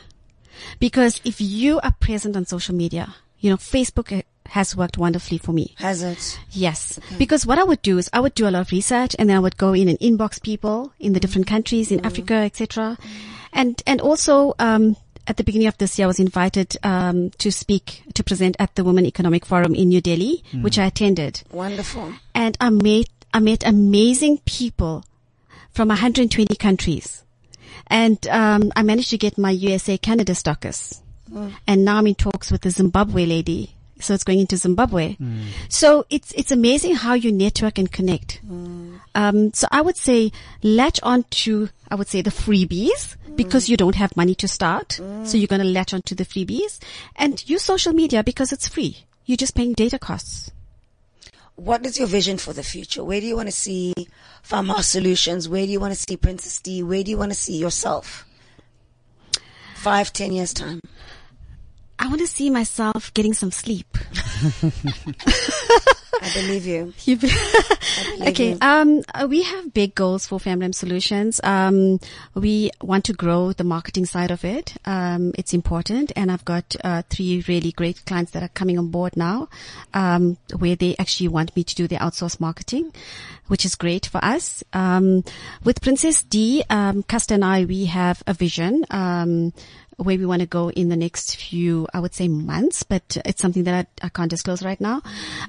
because 0.81 1.21
if 1.25 1.41
you 1.41 1.81
are 1.81 1.93
present 2.01 2.37
on 2.37 2.47
social 2.47 2.75
media, 2.75 3.15
you 3.41 3.51
know, 3.51 3.57
Facebook 3.57 4.17
uh, 4.17 4.23
has 4.51 4.77
worked 4.77 4.99
wonderfully 4.99 5.39
for 5.39 5.53
me. 5.53 5.75
Has 5.79 6.03
it? 6.03 6.39
Yes. 6.51 6.99
Because 7.19 7.47
what 7.47 7.59
I 7.59 7.65
would 7.65 7.83
do 7.83 7.99
is 7.99 8.09
I 8.13 8.21
would 8.21 8.35
do 8.35 8.49
a 8.49 8.51
lot 8.51 8.61
of 8.63 8.73
research 8.73 9.15
and 9.19 9.29
then 9.29 9.37
I 9.37 9.41
would 9.41 9.57
go 9.57 9.73
in 9.73 9.89
and 9.89 9.99
inbox 10.01 10.43
people 10.43 10.93
in 10.99 11.13
the 11.13 11.21
different 11.21 11.47
countries 11.47 11.91
in 11.91 12.05
Africa, 12.05 12.35
etc. 12.35 12.97
And, 13.53 13.83
and 13.87 14.01
also, 14.01 14.55
um, 14.59 14.97
at 15.29 15.37
the 15.37 15.45
beginning 15.45 15.67
of 15.69 15.77
this 15.79 15.99
year, 15.99 16.07
I 16.07 16.09
was 16.09 16.21
invited 16.21 16.77
um, 16.83 17.31
to 17.39 17.51
speak 17.51 18.03
to 18.15 18.23
present 18.23 18.57
at 18.59 18.75
the 18.77 18.85
Women 18.85 19.05
Economic 19.07 19.45
Forum 19.45 19.75
in 19.75 19.89
New 19.89 20.01
Delhi, 20.01 20.45
which 20.63 20.79
I 20.79 20.87
attended, 20.87 21.43
Wonderful. 21.51 22.13
and 22.35 22.57
I 22.61 22.71
met 22.71 23.07
I 23.35 23.41
met 23.41 23.67
amazing 23.67 24.39
people 24.45 25.05
from 25.73 25.89
120 25.89 26.55
countries, 26.57 27.25
and 27.89 28.25
um, 28.29 28.73
I 28.77 28.83
managed 28.85 29.11
to 29.11 29.19
get 29.19 29.37
my 29.37 29.51
USA 29.51 29.99
Canada 29.99 30.35
stockers, 30.35 31.03
and 31.67 31.85
now 31.85 31.97
I'm 31.97 32.07
in 32.07 32.15
talks 32.15 32.53
with 32.53 32.61
the 32.63 32.71
Zimbabwe 32.71 33.27
lady. 33.27 33.75
So 33.99 34.13
it's 34.15 34.25
going 34.25 34.41
into 34.41 34.57
Zimbabwe. 34.57 35.17
So 35.69 36.05
it's 36.11 36.33
it's 36.33 36.53
amazing 36.53 36.97
how 36.97 37.15
you 37.15 37.33
network 37.33 37.79
and 37.79 37.91
connect. 37.91 38.41
Um, 39.15 39.53
so 39.55 39.67
I 39.71 39.81
would 39.81 39.97
say 39.97 40.33
latch 40.63 41.01
on 41.03 41.25
to 41.43 41.71
I 41.91 41.95
would 41.95 42.09
say 42.09 42.21
the 42.21 42.31
freebies 42.31 43.17
because 43.37 43.69
you 43.69 43.77
don't 43.77 43.95
have 43.97 44.17
money 44.17 44.35
to 44.37 44.49
start. 44.49 45.01
So 45.25 45.37
you're 45.37 45.47
going 45.47 45.63
to 45.63 45.69
latch 45.69 45.95
on 45.95 46.03
to 46.03 46.15
the 46.15 46.25
freebies 46.25 46.79
and 47.17 47.49
use 47.49 47.63
social 47.63 47.93
media 47.93 48.23
because 48.23 48.53
it's 48.53 48.69
free. 48.69 49.05
You're 49.25 49.37
just 49.37 49.55
paying 49.55 49.73
data 49.73 49.99
costs. 49.99 50.51
What 51.57 51.87
is 51.87 51.99
your 51.99 52.07
vision 52.07 52.37
for 52.37 52.53
the 52.53 52.63
future? 52.63 53.03
Where 53.03 53.21
do 53.21 53.27
you 53.27 53.35
want 53.35 53.49
to 53.49 53.53
see 53.53 53.95
Farmhouse 54.43 54.89
Solutions? 54.89 55.49
Where 55.49 55.65
do 55.65 55.73
you 55.73 55.81
want 55.81 55.95
to 55.95 55.99
see 55.99 56.17
Princess 56.19 56.61
D? 56.61 56.83
Where 56.83 57.03
do 57.03 57.11
you 57.11 57.17
want 57.17 57.33
to 57.33 57.39
see 57.39 57.57
yourself? 57.57 58.27
Five, 59.75 60.13
ten 60.13 60.33
years 60.33 60.53
time. 60.53 60.81
I 62.07 62.09
want 62.09 62.21
to 62.21 62.29
see 62.29 62.51
myself 62.51 63.13
getting 63.15 63.35
some 63.35 63.51
sleep. 63.51 63.99
I 66.23 66.31
believe 66.35 66.65
you. 66.65 66.95
You 67.05 67.17
be- 67.17 67.27
believe 67.29 68.29
okay. 68.29 68.51
you. 68.51 68.59
Um, 68.61 69.03
uh, 69.13 69.27
we 69.29 69.43
have 69.43 69.75
big 69.75 69.97
goals 69.97 70.25
for 70.25 70.39
Family 70.39 70.73
Solutions. 70.73 71.41
Um, 71.43 71.99
we 72.33 72.71
want 72.81 73.07
to 73.07 73.13
grow 73.13 73.53
the 73.53 73.65
marketing 73.65 74.07
side 74.07 74.31
of 74.31 74.45
it. 74.45 74.75
Um, 74.85 75.33
it's 75.37 75.53
important, 75.53 76.13
and 76.15 76.31
I've 76.31 76.45
got 76.45 76.77
uh, 76.85 77.03
three 77.11 77.45
really 77.49 77.73
great 77.73 78.07
clients 78.07 78.31
that 78.33 78.43
are 78.45 78.51
coming 78.55 78.79
on 78.79 78.93
board 78.93 79.17
now, 79.17 79.49
um, 79.93 80.37
where 80.57 80.77
they 80.77 80.95
actually 81.01 81.29
want 81.29 81.57
me 81.57 81.65
to 81.65 81.75
do 81.75 81.89
the 81.89 81.97
outsource 81.97 82.39
marketing, 82.39 82.93
which 83.49 83.65
is 83.65 83.75
great 83.75 84.07
for 84.07 84.25
us. 84.25 84.63
Um, 84.73 85.25
with 85.65 85.81
Princess 85.83 86.23
D, 86.23 86.63
um, 86.71 87.03
Custer 87.03 87.35
and 87.35 87.45
I, 87.45 87.65
we 87.65 87.87
have 87.87 88.23
a 88.29 88.33
vision. 88.33 88.85
Um, 88.93 89.53
where 89.97 90.19
we 90.19 90.27
want 90.27 90.41
to 90.41 90.47
go 90.47 90.71
in 90.71 90.89
the 90.89 90.97
next 90.97 91.37
few, 91.37 91.87
I 91.95 92.01
would 92.01 92.15
say 92.15 92.29
months, 92.29 92.83
but 92.83 93.17
it's 93.25 93.41
something 93.41 93.65
that 93.65 93.87
I, 94.03 94.07
I 94.07 94.09
can't 94.11 94.29
disclose 94.29 94.63
right 94.63 94.81
now. 94.81 95.03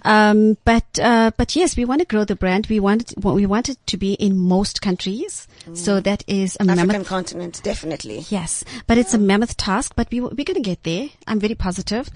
Um, 0.03 0.57
but, 0.63 0.85
uh, 1.01 1.31
but 1.35 1.55
yes, 1.55 1.75
we 1.75 1.83
want 1.83 1.99
to 1.99 2.07
grow 2.07 2.23
the 2.23 2.35
brand. 2.35 2.67
We 2.67 2.79
want, 2.79 3.11
it, 3.11 3.23
we 3.23 3.45
want 3.45 3.67
it 3.69 3.77
to 3.87 3.97
be 3.97 4.13
in 4.13 4.37
most 4.37 4.81
countries. 4.81 5.47
So 5.73 5.99
that 5.99 6.23
is 6.27 6.55
a 6.55 6.63
African 6.63 6.87
mammoth. 6.87 7.07
continent, 7.07 7.61
definitely. 7.61 8.25
Yes, 8.29 8.63
but 8.87 8.97
it's 8.97 9.13
a 9.13 9.17
mammoth 9.17 9.57
task, 9.57 9.93
but 9.95 10.07
we, 10.11 10.21
we're 10.21 10.29
going 10.29 10.55
to 10.55 10.61
get 10.61 10.83
there. 10.83 11.09
I'm 11.27 11.39
very 11.41 11.55
positive. 11.55 12.09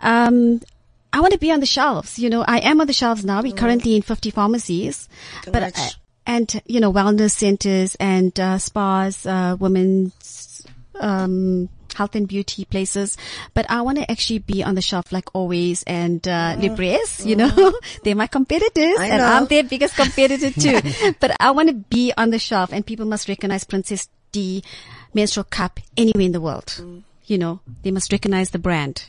Um, 0.00 0.60
I 1.12 1.20
want 1.20 1.32
to 1.34 1.38
be 1.38 1.52
on 1.52 1.60
the 1.60 1.66
shelves. 1.66 2.18
You 2.18 2.30
know, 2.30 2.42
I 2.42 2.58
am 2.58 2.80
on 2.80 2.88
the 2.88 2.92
shelves 2.92 3.24
now. 3.24 3.42
We're 3.42 3.54
currently 3.54 3.94
in 3.94 4.02
50 4.02 4.30
pharmacies, 4.30 5.08
but, 5.46 5.62
uh, 5.62 5.70
and, 6.26 6.60
you 6.66 6.80
know, 6.80 6.92
wellness 6.92 7.30
centers 7.30 7.94
and, 7.94 8.38
uh, 8.40 8.58
spas, 8.58 9.24
uh, 9.24 9.56
women's, 9.58 10.66
um, 10.98 11.68
health 11.96 12.14
and 12.14 12.28
beauty 12.28 12.64
places, 12.64 13.16
but 13.54 13.66
I 13.70 13.82
want 13.82 13.98
to 13.98 14.10
actually 14.10 14.40
be 14.40 14.62
on 14.62 14.74
the 14.74 14.82
shelf 14.82 15.12
like 15.12 15.34
always 15.34 15.82
and, 15.84 16.26
uh, 16.28 16.56
Libresse, 16.56 17.24
you 17.24 17.36
know, 17.36 17.72
they're 18.04 18.14
my 18.14 18.26
competitors 18.26 18.98
and. 19.00 19.22
I'm 19.22 19.46
their 19.46 19.64
biggest 19.64 19.96
competitor 20.02 20.50
too. 20.50 20.80
but 21.20 21.36
I 21.40 21.50
want 21.50 21.68
to 21.68 21.74
be 21.74 22.12
on 22.16 22.30
the 22.30 22.38
shelf 22.38 22.72
and 22.72 22.86
people 22.86 23.06
must 23.06 23.28
recognize 23.28 23.64
Princess 23.64 24.08
D 24.32 24.62
menstrual 25.14 25.44
cup 25.44 25.80
anywhere 25.96 26.24
in 26.24 26.32
the 26.32 26.40
world. 26.40 27.02
You 27.24 27.38
know, 27.38 27.60
they 27.82 27.90
must 27.90 28.12
recognize 28.12 28.50
the 28.50 28.58
brand. 28.58 29.04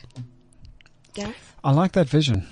Gareth? 1.14 1.54
I 1.62 1.72
like 1.72 1.92
that 1.92 2.08
vision. 2.08 2.46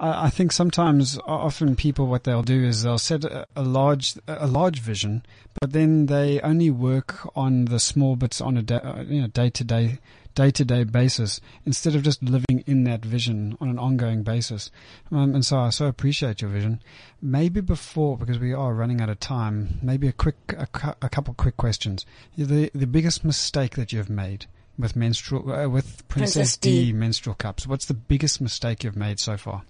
I, 0.00 0.26
I 0.26 0.30
think 0.30 0.50
sometimes, 0.50 1.18
often 1.26 1.76
people, 1.76 2.06
what 2.06 2.24
they'll 2.24 2.42
do 2.42 2.64
is 2.64 2.82
they'll 2.82 2.98
set 2.98 3.24
a, 3.24 3.46
a 3.54 3.62
large, 3.62 4.14
a 4.26 4.46
large 4.46 4.80
vision, 4.80 5.24
but 5.60 5.72
then 5.72 6.06
they 6.06 6.40
only 6.40 6.70
work 6.70 7.28
on 7.36 7.66
the 7.66 7.78
small 7.78 8.16
bits 8.16 8.40
on 8.40 8.56
a 8.56 8.62
day, 8.62 8.76
uh, 8.76 9.02
you 9.02 9.20
know, 9.20 9.28
day 9.28 9.50
to 9.50 9.64
day, 9.64 9.98
day 10.34 10.50
to 10.50 10.64
day 10.64 10.84
basis 10.84 11.40
instead 11.66 11.94
of 11.94 12.02
just 12.02 12.22
living 12.22 12.64
in 12.66 12.84
that 12.84 13.04
vision 13.04 13.56
on 13.60 13.68
an 13.68 13.78
ongoing 13.78 14.22
basis. 14.22 14.70
Um, 15.12 15.34
and 15.34 15.44
so 15.44 15.58
I 15.58 15.70
so 15.70 15.86
appreciate 15.86 16.40
your 16.40 16.50
vision. 16.50 16.80
Maybe 17.20 17.60
before, 17.60 18.16
because 18.16 18.38
we 18.38 18.52
are 18.52 18.72
running 18.72 19.00
out 19.00 19.10
of 19.10 19.20
time, 19.20 19.78
maybe 19.82 20.08
a 20.08 20.12
quick, 20.12 20.36
a, 20.56 20.96
a 21.02 21.08
couple 21.08 21.34
quick 21.34 21.56
questions. 21.56 22.06
The 22.38 22.70
the 22.74 22.86
biggest 22.86 23.24
mistake 23.24 23.76
that 23.76 23.92
you've 23.92 24.08
made 24.10 24.46
with 24.78 24.96
menstrual, 24.96 25.52
uh, 25.52 25.68
with 25.68 26.08
Princess, 26.08 26.34
Princess 26.34 26.56
D. 26.56 26.86
D. 26.86 26.92
menstrual 26.92 27.34
cups. 27.34 27.66
What's 27.66 27.86
the 27.86 27.94
biggest 27.94 28.40
mistake 28.40 28.84
you've 28.84 28.96
made 28.96 29.20
so 29.20 29.36
far? 29.36 29.64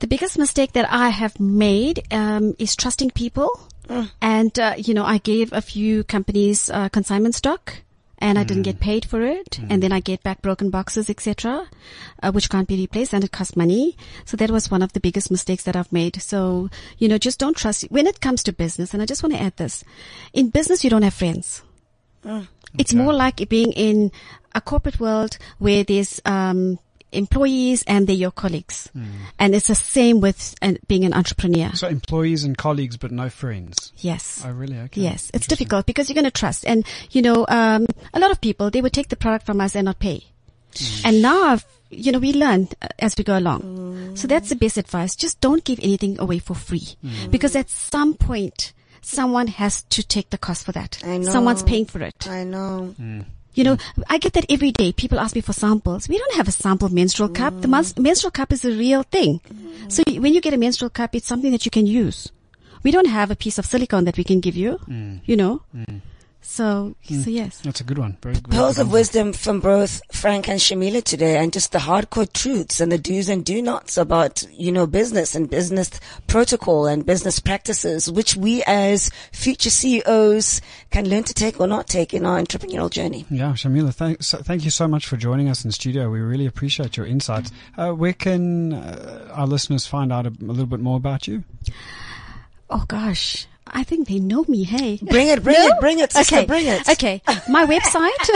The 0.00 0.06
biggest 0.06 0.38
mistake 0.38 0.72
that 0.72 0.92
I 0.92 1.10
have 1.10 1.38
made 1.38 2.02
um, 2.12 2.54
is 2.58 2.74
trusting 2.74 3.10
people. 3.12 3.60
And, 4.20 4.58
uh, 4.58 4.74
you 4.76 4.94
know, 4.94 5.04
I 5.04 5.18
gave 5.18 5.52
a 5.52 5.60
few 5.60 6.02
companies 6.04 6.70
uh, 6.70 6.88
consignment 6.88 7.34
stock 7.34 7.82
and 8.18 8.38
I 8.38 8.44
didn't 8.44 8.62
get 8.62 8.78
paid 8.80 9.04
for 9.04 9.22
it. 9.22 9.58
And 9.68 9.82
then 9.82 9.92
I 9.92 9.98
get 10.00 10.22
back 10.22 10.42
broken 10.42 10.70
boxes, 10.70 11.10
etc., 11.10 11.68
uh, 12.22 12.30
which 12.30 12.48
can't 12.48 12.68
be 12.68 12.76
replaced 12.76 13.12
and 13.12 13.24
it 13.24 13.32
costs 13.32 13.56
money. 13.56 13.96
So 14.24 14.36
that 14.36 14.50
was 14.50 14.70
one 14.70 14.80
of 14.82 14.92
the 14.92 15.00
biggest 15.00 15.30
mistakes 15.30 15.64
that 15.64 15.74
I've 15.76 15.92
made. 15.92 16.22
So, 16.22 16.70
you 16.98 17.08
know, 17.08 17.18
just 17.18 17.40
don't 17.40 17.56
trust 17.56 17.82
when 17.90 18.06
it 18.06 18.20
comes 18.20 18.44
to 18.44 18.52
business. 18.52 18.94
And 18.94 19.02
I 19.02 19.06
just 19.06 19.22
want 19.22 19.34
to 19.34 19.42
add 19.42 19.56
this. 19.56 19.84
In 20.32 20.50
business, 20.50 20.84
you 20.84 20.90
don't 20.90 21.02
have 21.02 21.14
friends. 21.14 21.62
It's 22.78 22.94
more 22.94 23.12
like 23.12 23.48
being 23.48 23.72
in 23.72 24.12
a 24.54 24.60
corporate 24.60 25.00
world 25.00 25.36
where 25.58 25.82
there's 25.84 26.20
um, 26.24 26.78
employees 27.12 27.82
and 27.86 28.06
they're 28.06 28.16
your 28.16 28.30
colleagues, 28.30 28.90
and 29.38 29.54
it's 29.54 29.68
the 29.68 29.74
same 29.74 30.20
with 30.20 30.54
being 30.88 31.04
an 31.04 31.14
entrepreneur. 31.14 31.70
So 31.74 31.88
employees 31.88 32.44
and 32.44 32.56
colleagues, 32.56 32.96
but 32.96 33.10
no 33.12 33.28
friends. 33.28 33.92
Yes. 33.98 34.42
Oh, 34.44 34.50
really? 34.50 34.78
Okay. 34.78 35.00
Yes, 35.00 35.30
it's 35.34 35.46
difficult 35.46 35.86
because 35.86 36.08
you're 36.08 36.14
going 36.14 36.24
to 36.24 36.30
trust. 36.30 36.66
And, 36.66 36.86
you 37.10 37.22
know, 37.22 37.46
um, 37.48 37.86
a 38.14 38.20
lot 38.20 38.30
of 38.30 38.40
people, 38.40 38.70
they 38.70 38.80
would 38.82 38.92
take 38.92 39.08
the 39.08 39.16
product 39.16 39.46
from 39.46 39.60
us 39.60 39.76
and 39.76 39.84
not 39.84 39.98
pay. 39.98 40.24
And 41.04 41.20
now, 41.20 41.44
I've, 41.44 41.66
you 41.90 42.12
know, 42.12 42.18
we 42.18 42.32
learn 42.32 42.68
uh, 42.80 42.88
as 42.98 43.14
we 43.18 43.24
go 43.24 43.38
along. 43.38 44.16
So 44.16 44.26
that's 44.26 44.48
the 44.48 44.56
best 44.56 44.78
advice. 44.78 45.14
Just 45.14 45.40
don't 45.40 45.62
give 45.64 45.78
anything 45.82 46.18
away 46.18 46.38
for 46.38 46.54
free 46.54 46.96
because 47.30 47.54
at 47.54 47.68
some 47.68 48.14
point, 48.14 48.72
someone 49.02 49.48
has 49.48 49.82
to 49.82 50.02
take 50.02 50.30
the 50.30 50.38
cost 50.38 50.64
for 50.64 50.72
that. 50.72 51.02
I 51.04 51.18
know. 51.18 51.30
Someone's 51.30 51.62
paying 51.62 51.86
for 51.86 52.00
it. 52.00 52.26
I 52.28 52.44
know. 52.44 52.94
You 53.54 53.64
know, 53.64 53.76
I 54.08 54.18
get 54.18 54.32
that 54.32 54.46
every 54.48 54.72
day. 54.72 54.92
People 54.92 55.18
ask 55.20 55.34
me 55.34 55.42
for 55.42 55.52
samples. 55.52 56.08
We 56.08 56.16
don't 56.18 56.34
have 56.36 56.48
a 56.48 56.52
sample 56.52 56.88
menstrual 56.88 57.28
cup. 57.28 57.60
The 57.60 57.68
mas- 57.68 57.96
menstrual 57.98 58.30
cup 58.30 58.52
is 58.52 58.64
a 58.64 58.70
real 58.70 59.02
thing. 59.02 59.40
So 59.88 60.02
y- 60.06 60.18
when 60.18 60.32
you 60.32 60.40
get 60.40 60.54
a 60.54 60.56
menstrual 60.56 60.90
cup, 60.90 61.14
it's 61.14 61.26
something 61.26 61.52
that 61.52 61.64
you 61.66 61.70
can 61.70 61.86
use. 61.86 62.30
We 62.82 62.90
don't 62.90 63.08
have 63.08 63.30
a 63.30 63.36
piece 63.36 63.58
of 63.58 63.66
silicone 63.66 64.04
that 64.06 64.16
we 64.16 64.24
can 64.24 64.40
give 64.40 64.56
you, 64.56 64.78
mm. 64.88 65.20
you 65.26 65.36
know. 65.36 65.62
Mm. 65.76 66.00
So, 66.42 66.96
so 67.02 67.30
yes. 67.30 67.60
That's 67.60 67.80
a 67.80 67.84
good 67.84 67.98
one. 67.98 68.18
Very 68.20 68.34
good. 68.34 68.50
Pearls 68.50 68.78
of 68.78 68.92
wisdom 68.92 69.32
from 69.32 69.60
both 69.60 70.02
Frank 70.12 70.48
and 70.48 70.60
Shamila 70.60 71.02
today 71.02 71.38
and 71.38 71.52
just 71.52 71.72
the 71.72 71.78
hardcore 71.78 72.30
truths 72.30 72.80
and 72.80 72.90
the 72.90 72.98
do's 72.98 73.28
and 73.28 73.44
do 73.44 73.62
nots 73.62 73.96
about, 73.96 74.42
you 74.52 74.72
know, 74.72 74.86
business 74.86 75.34
and 75.34 75.48
business 75.48 75.90
protocol 76.26 76.86
and 76.86 77.06
business 77.06 77.38
practices, 77.38 78.10
which 78.10 78.36
we 78.36 78.62
as 78.66 79.08
future 79.32 79.70
CEOs 79.70 80.60
can 80.90 81.08
learn 81.08 81.22
to 81.24 81.32
take 81.32 81.60
or 81.60 81.66
not 81.66 81.86
take 81.86 82.12
in 82.12 82.26
our 82.26 82.38
entrepreneurial 82.38 82.90
journey. 82.90 83.24
Yeah, 83.30 83.52
Shamila, 83.52 83.94
thank, 83.94 84.22
so, 84.22 84.38
thank 84.38 84.64
you 84.64 84.70
so 84.70 84.88
much 84.88 85.06
for 85.06 85.16
joining 85.16 85.48
us 85.48 85.64
in 85.64 85.70
studio. 85.70 86.10
We 86.10 86.20
really 86.20 86.46
appreciate 86.46 86.96
your 86.96 87.06
insights. 87.06 87.52
Uh, 87.78 87.92
where 87.92 88.12
can 88.12 88.72
uh, 88.72 89.32
our 89.32 89.46
listeners 89.46 89.86
find 89.86 90.12
out 90.12 90.26
a, 90.26 90.30
a 90.30 90.44
little 90.44 90.66
bit 90.66 90.80
more 90.80 90.96
about 90.96 91.28
you? 91.28 91.44
Oh 92.68 92.84
gosh. 92.88 93.46
I 93.72 93.84
think 93.84 94.08
they 94.08 94.18
know 94.18 94.44
me. 94.48 94.64
Hey. 94.64 94.98
Bring 95.02 95.28
it, 95.28 95.42
bring 95.42 95.56
it, 95.58 95.80
bring 95.80 95.98
it, 95.98 96.12
sister, 96.12 96.36
okay. 96.36 96.46
bring 96.46 96.66
it. 96.66 96.88
Okay. 96.88 97.22
My 97.48 97.66
website, 97.66 98.28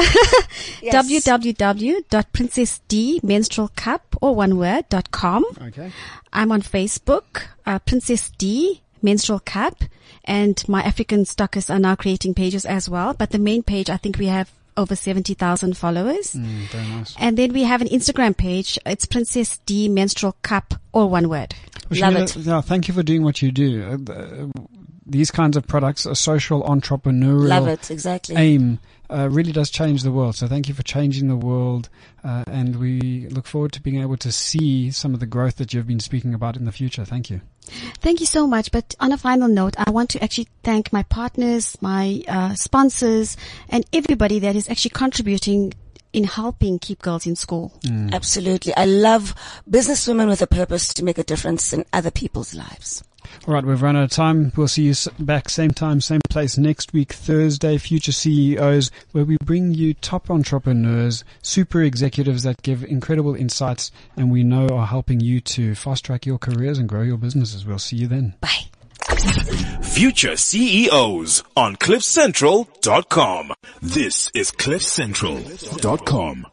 Yes. 0.83 0.95
www.princessdmenstrualcup 1.27 4.01
or 4.21 4.35
one 4.35 4.59
word 4.59 4.89
dot 4.89 5.11
com. 5.11 5.45
Okay. 5.63 5.91
I'm 6.33 6.53
on 6.53 6.63
Facebook, 6.63 7.45
uh, 7.67 7.79
Princess 7.81 8.31
D 8.39 8.83
Menstrual 9.03 9.41
Cup, 9.41 9.83
and 10.25 10.67
my 10.69 10.83
African 10.83 11.25
stockers 11.25 11.71
are 11.71 11.79
now 11.79 11.95
creating 11.95 12.35
pages 12.35 12.65
as 12.65 12.89
well. 12.89 13.15
But 13.15 13.31
the 13.31 13.39
main 13.39 13.63
page, 13.63 13.89
I 13.91 13.97
think 13.99 14.19
we 14.19 14.27
have 14.27 14.51
over 14.77 14.97
70,000 14.97 15.77
followers. 15.77 16.35
Mm, 16.35 16.45
very 16.69 16.87
nice. 16.89 17.15
And 17.19 17.39
then 17.39 17.53
we 17.53 17.63
have 17.63 17.81
an 17.81 17.89
Instagram 17.89 18.37
page. 18.37 18.79
It's 18.85 19.07
Princess 19.07 19.59
D 19.65 19.89
Menstrual 19.89 20.37
Cup, 20.43 20.75
all 20.93 21.09
one 21.09 21.29
word. 21.29 21.55
Well, 21.91 22.13
Love 22.13 22.23
Shamila, 22.25 22.47
Yeah, 22.47 22.61
thank 22.61 22.89
you 22.89 22.95
for 22.95 23.03
doing 23.03 23.23
what 23.23 23.41
you 23.43 23.53
do. 23.53 23.83
Uh, 24.09 24.13
uh, 24.13 24.47
these 25.07 25.31
kinds 25.31 25.57
of 25.57 25.67
products, 25.67 26.05
a 26.05 26.17
social 26.17 26.63
entrepreneurial 26.65 27.49
Love 27.49 27.69
it, 27.69 27.91
exactly. 27.91 28.35
aim, 28.37 28.81
uh, 29.09 29.29
really 29.31 29.53
does 29.53 29.71
change 29.71 30.03
the 30.03 30.11
world. 30.11 30.35
So 30.35 30.49
thank 30.49 30.69
you 30.69 30.75
for 30.75 30.83
changing 30.83 31.29
the 31.29 31.37
world, 31.37 31.89
uh, 32.25 32.45
and 32.49 32.77
we 32.77 33.29
look 33.29 33.47
forward 33.47 33.73
to 33.75 33.81
being 33.81 34.01
able 34.03 34.17
to 34.19 34.33
see 34.33 34.91
some 34.91 35.15
of 35.15 35.21
the 35.21 35.27
growth 35.27 35.57
that 35.57 35.73
you've 35.73 35.87
been 35.87 36.01
speaking 36.01 36.35
about 36.35 36.57
in 36.57 36.65
the 36.65 36.73
future. 36.73 37.05
Thank 37.05 37.31
you. 37.31 37.41
Thank 38.01 38.21
you 38.21 38.27
so 38.27 38.47
much. 38.47 38.73
But 38.73 38.95
on 38.99 39.13
a 39.13 39.19
final 39.19 39.49
note, 39.49 39.75
I 39.79 39.91
want 39.91 40.11
to 40.11 40.23
actually 40.23 40.49
thank 40.65 40.93
my 40.93 41.05
partners, 41.05 41.77
my 41.81 42.23
uh, 42.27 42.55
sponsors, 42.55 43.37
and 43.69 43.85
everybody 43.93 44.41
that 44.41 44.57
is 44.57 44.69
actually 44.69 44.91
contributing 44.91 45.73
in 46.13 46.25
helping 46.25 46.79
keep 46.79 47.03
girls 47.03 47.27
in 47.27 47.37
school. 47.37 47.79
Absolutely. 48.13 48.75
I 48.75 48.87
love 48.87 49.35
businesswomen 49.69 50.29
with 50.29 50.41
a 50.41 50.47
purpose 50.47 50.95
to 50.95 51.05
make 51.05 51.19
a 51.19 51.25
difference 51.25 51.73
in 51.73 51.85
other 51.93 52.11
people's 52.11 52.55
lives. 52.55 53.05
All 53.47 53.55
right, 53.55 53.65
we've 53.65 53.83
run 53.83 53.97
out 53.97 54.05
of 54.05 54.11
time. 54.11 54.53
We'll 54.57 54.69
see 54.69 54.85
you 54.85 54.95
back 55.19 55.49
same 55.49 55.71
time, 55.71 56.01
same 56.01 56.21
place 56.31 56.57
next 56.59 56.93
week, 56.93 57.13
Thursday, 57.13 57.79
Future 57.79 58.13
CEOs, 58.13 58.91
where 59.13 59.25
we 59.25 59.37
bring 59.45 59.73
you 59.73 59.95
top 59.95 60.31
entrepreneurs, 60.31 61.25
super 61.43 61.83
executives 61.83 62.43
that 62.45 62.63
give 62.63 62.85
incredible 62.85 63.35
insights 63.35 63.91
and 64.17 64.31
we 64.31 64.43
know 64.43 64.69
are 64.69 64.87
helping 64.87 65.21
you 65.21 65.41
to 65.41 65.75
fast 65.75 66.05
track 66.05 66.27
your 66.27 66.39
careers 66.39 66.79
and 66.79 66.89
grow 66.89 67.03
your 67.03 67.19
businesses. 67.19 67.67
We'll 67.67 67.79
see 67.79 67.97
you 67.97 68.07
then. 68.07 68.35
Bye. 68.41 68.67
Future 69.83 70.37
CEOs 70.37 71.43
on 71.57 71.77
CliffCentral.com. 71.77 73.53
This 73.81 74.31
is 74.35 74.51
CliffCentral.com. 74.53 76.47